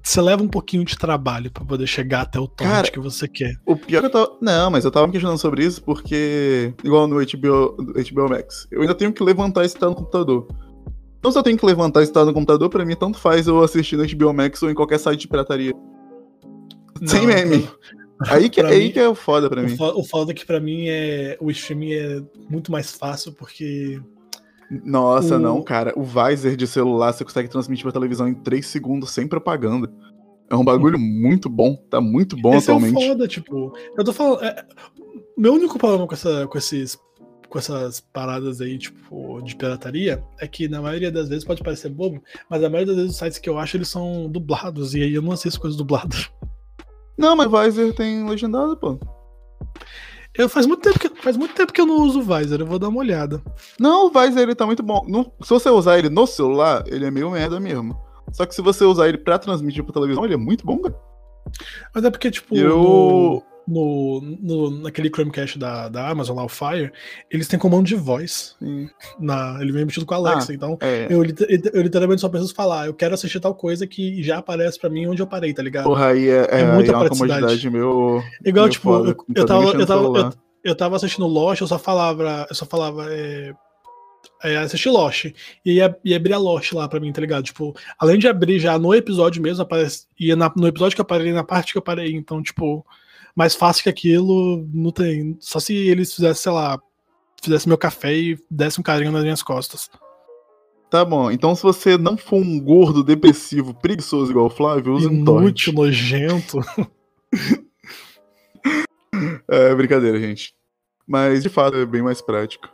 [0.03, 3.55] você leva um pouquinho de trabalho para poder chegar até o Cara, que você quer.
[3.65, 4.37] O pior que eu tava.
[4.41, 8.81] Não, mas eu tava me questionando sobre isso porque, igual no HBO, HBO Max, eu
[8.81, 10.47] ainda tenho que levantar e estar no computador.
[11.19, 13.63] Então, se eu tenho que levantar e estar no computador, pra mim, tanto faz eu
[13.63, 15.73] assistir no HBO Max ou em qualquer site de pirataria.
[17.05, 17.67] Sem Não, meme.
[18.29, 19.75] Aí que, aí mim- que é o foda pra O, mim.
[19.75, 23.99] fo- o foda é que pra mim é o streaming é muito mais fácil porque
[24.70, 25.93] Nossa, o- não, cara.
[25.95, 29.91] O Visor de celular você consegue transmitir pra televisão em 3 segundos sem propaganda.
[30.49, 31.76] É um bagulho muito bom.
[31.89, 33.07] Tá muito bom esse é atualmente.
[33.07, 34.66] foda, tipo, eu tô falando, é,
[35.38, 36.97] meu único problema com essa com esses
[37.49, 41.89] com essas paradas aí, tipo, de pirataria, é que na maioria das vezes pode parecer
[41.89, 45.01] bobo, mas a maioria das vezes os sites que eu acho eles são dublados, e
[45.01, 46.30] aí eu não assisto coisas dubladas.
[47.18, 48.99] Não, mas Visor tem legendado, pô.
[50.38, 52.65] Eu faz muito tempo que faz muito tempo que eu não uso o Visor, eu
[52.65, 53.41] vou dar uma olhada.
[53.79, 55.05] Não, o Visor ele tá muito bom.
[55.07, 57.97] No- se você usar ele no celular, ele é meio merda mesmo.
[58.33, 60.95] Só que se você usar ele pra transmitir pra televisão, ele é muito bom, cara.
[61.93, 63.43] Mas é porque, tipo, Eu.
[63.68, 66.91] No, no- naquele Chromecast da, da Amazon, lá, o Fire,
[67.32, 68.55] eles têm comando de voz.
[69.20, 71.07] Na, ele vem embutido com a Alexa, então É.
[71.09, 71.24] eu,
[71.74, 75.07] eu literalmente só preciso falar, eu quero assistir tal coisa que já aparece pra mim
[75.07, 75.86] onde eu parei, tá ligado?
[75.86, 77.41] Porra, aí é, é, É muita é praticidade.
[77.41, 78.24] comodidade meu.
[78.45, 80.32] Igual, meu tipo, foda, eu, eu tava, eu, tava, eu,
[80.63, 83.53] eu tava assistindo Lost, eu só falava, eu só falava, é,
[84.43, 85.26] é, assistir Lost.
[85.66, 87.43] E ia, ia abrir a Lost lá pra mim, tá ligado?
[87.43, 91.05] Tipo, além de abrir já no episódio mesmo, aparece, ia na- no episódio que eu
[91.05, 92.13] parei, na parte que eu parei.
[92.16, 92.86] Então, tipo,
[93.36, 95.38] mais fácil que aquilo, não tem.
[95.39, 96.79] Só se eles fizessem, sei lá,
[97.43, 99.89] fizessem meu café e dessem um carinho nas minhas costas.
[100.89, 105.07] Tá bom, então se você não for um gordo, depressivo, preguiçoso igual o Flávio, use
[105.07, 105.67] um torrent.
[105.67, 106.59] Nojento.
[109.47, 110.53] É brincadeira, gente.
[111.07, 112.67] Mas de fato é bem mais prático.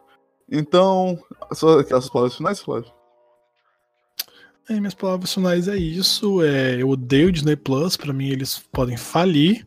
[0.50, 2.92] Então, as suas as suas palavras finais, Flávio?
[4.70, 6.42] É, minhas palavras finais é isso.
[6.42, 9.66] É, eu odeio o Disney Plus, pra mim eles podem falir.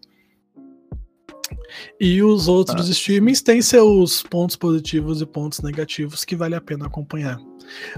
[2.00, 2.90] E os outros Ah.
[2.92, 7.38] streamings têm seus pontos positivos e pontos negativos que vale a pena acompanhar.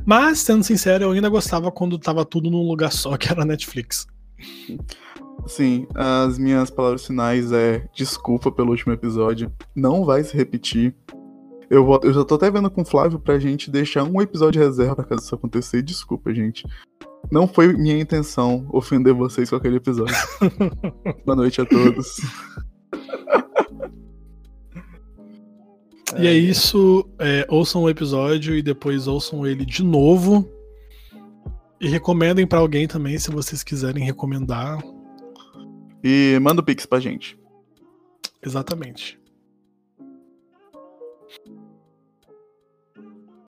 [0.04, 3.46] Mas, sendo sincero, eu ainda gostava quando tava tudo num lugar só, que era a
[3.46, 4.06] Netflix.
[5.46, 9.52] Sim, as minhas palavras finais é desculpa pelo último episódio.
[9.74, 10.94] Não vai se repetir.
[11.68, 14.60] Eu, vou- eu já tô até vendo com o Flávio pra gente deixar um episódio
[14.60, 15.82] de reserva caso isso acontecer.
[15.82, 16.64] Desculpa, gente.
[17.30, 20.14] Não foi minha intenção ofender vocês com aquele episódio.
[21.26, 22.16] Boa noite a todos.
[26.18, 27.08] E é isso.
[27.18, 30.48] é, ouçam o episódio e depois ouçam ele de novo.
[31.80, 34.78] E recomendem pra alguém também, se vocês quiserem recomendar.
[36.02, 37.38] E manda o Pix pra gente.
[38.44, 39.18] Exatamente.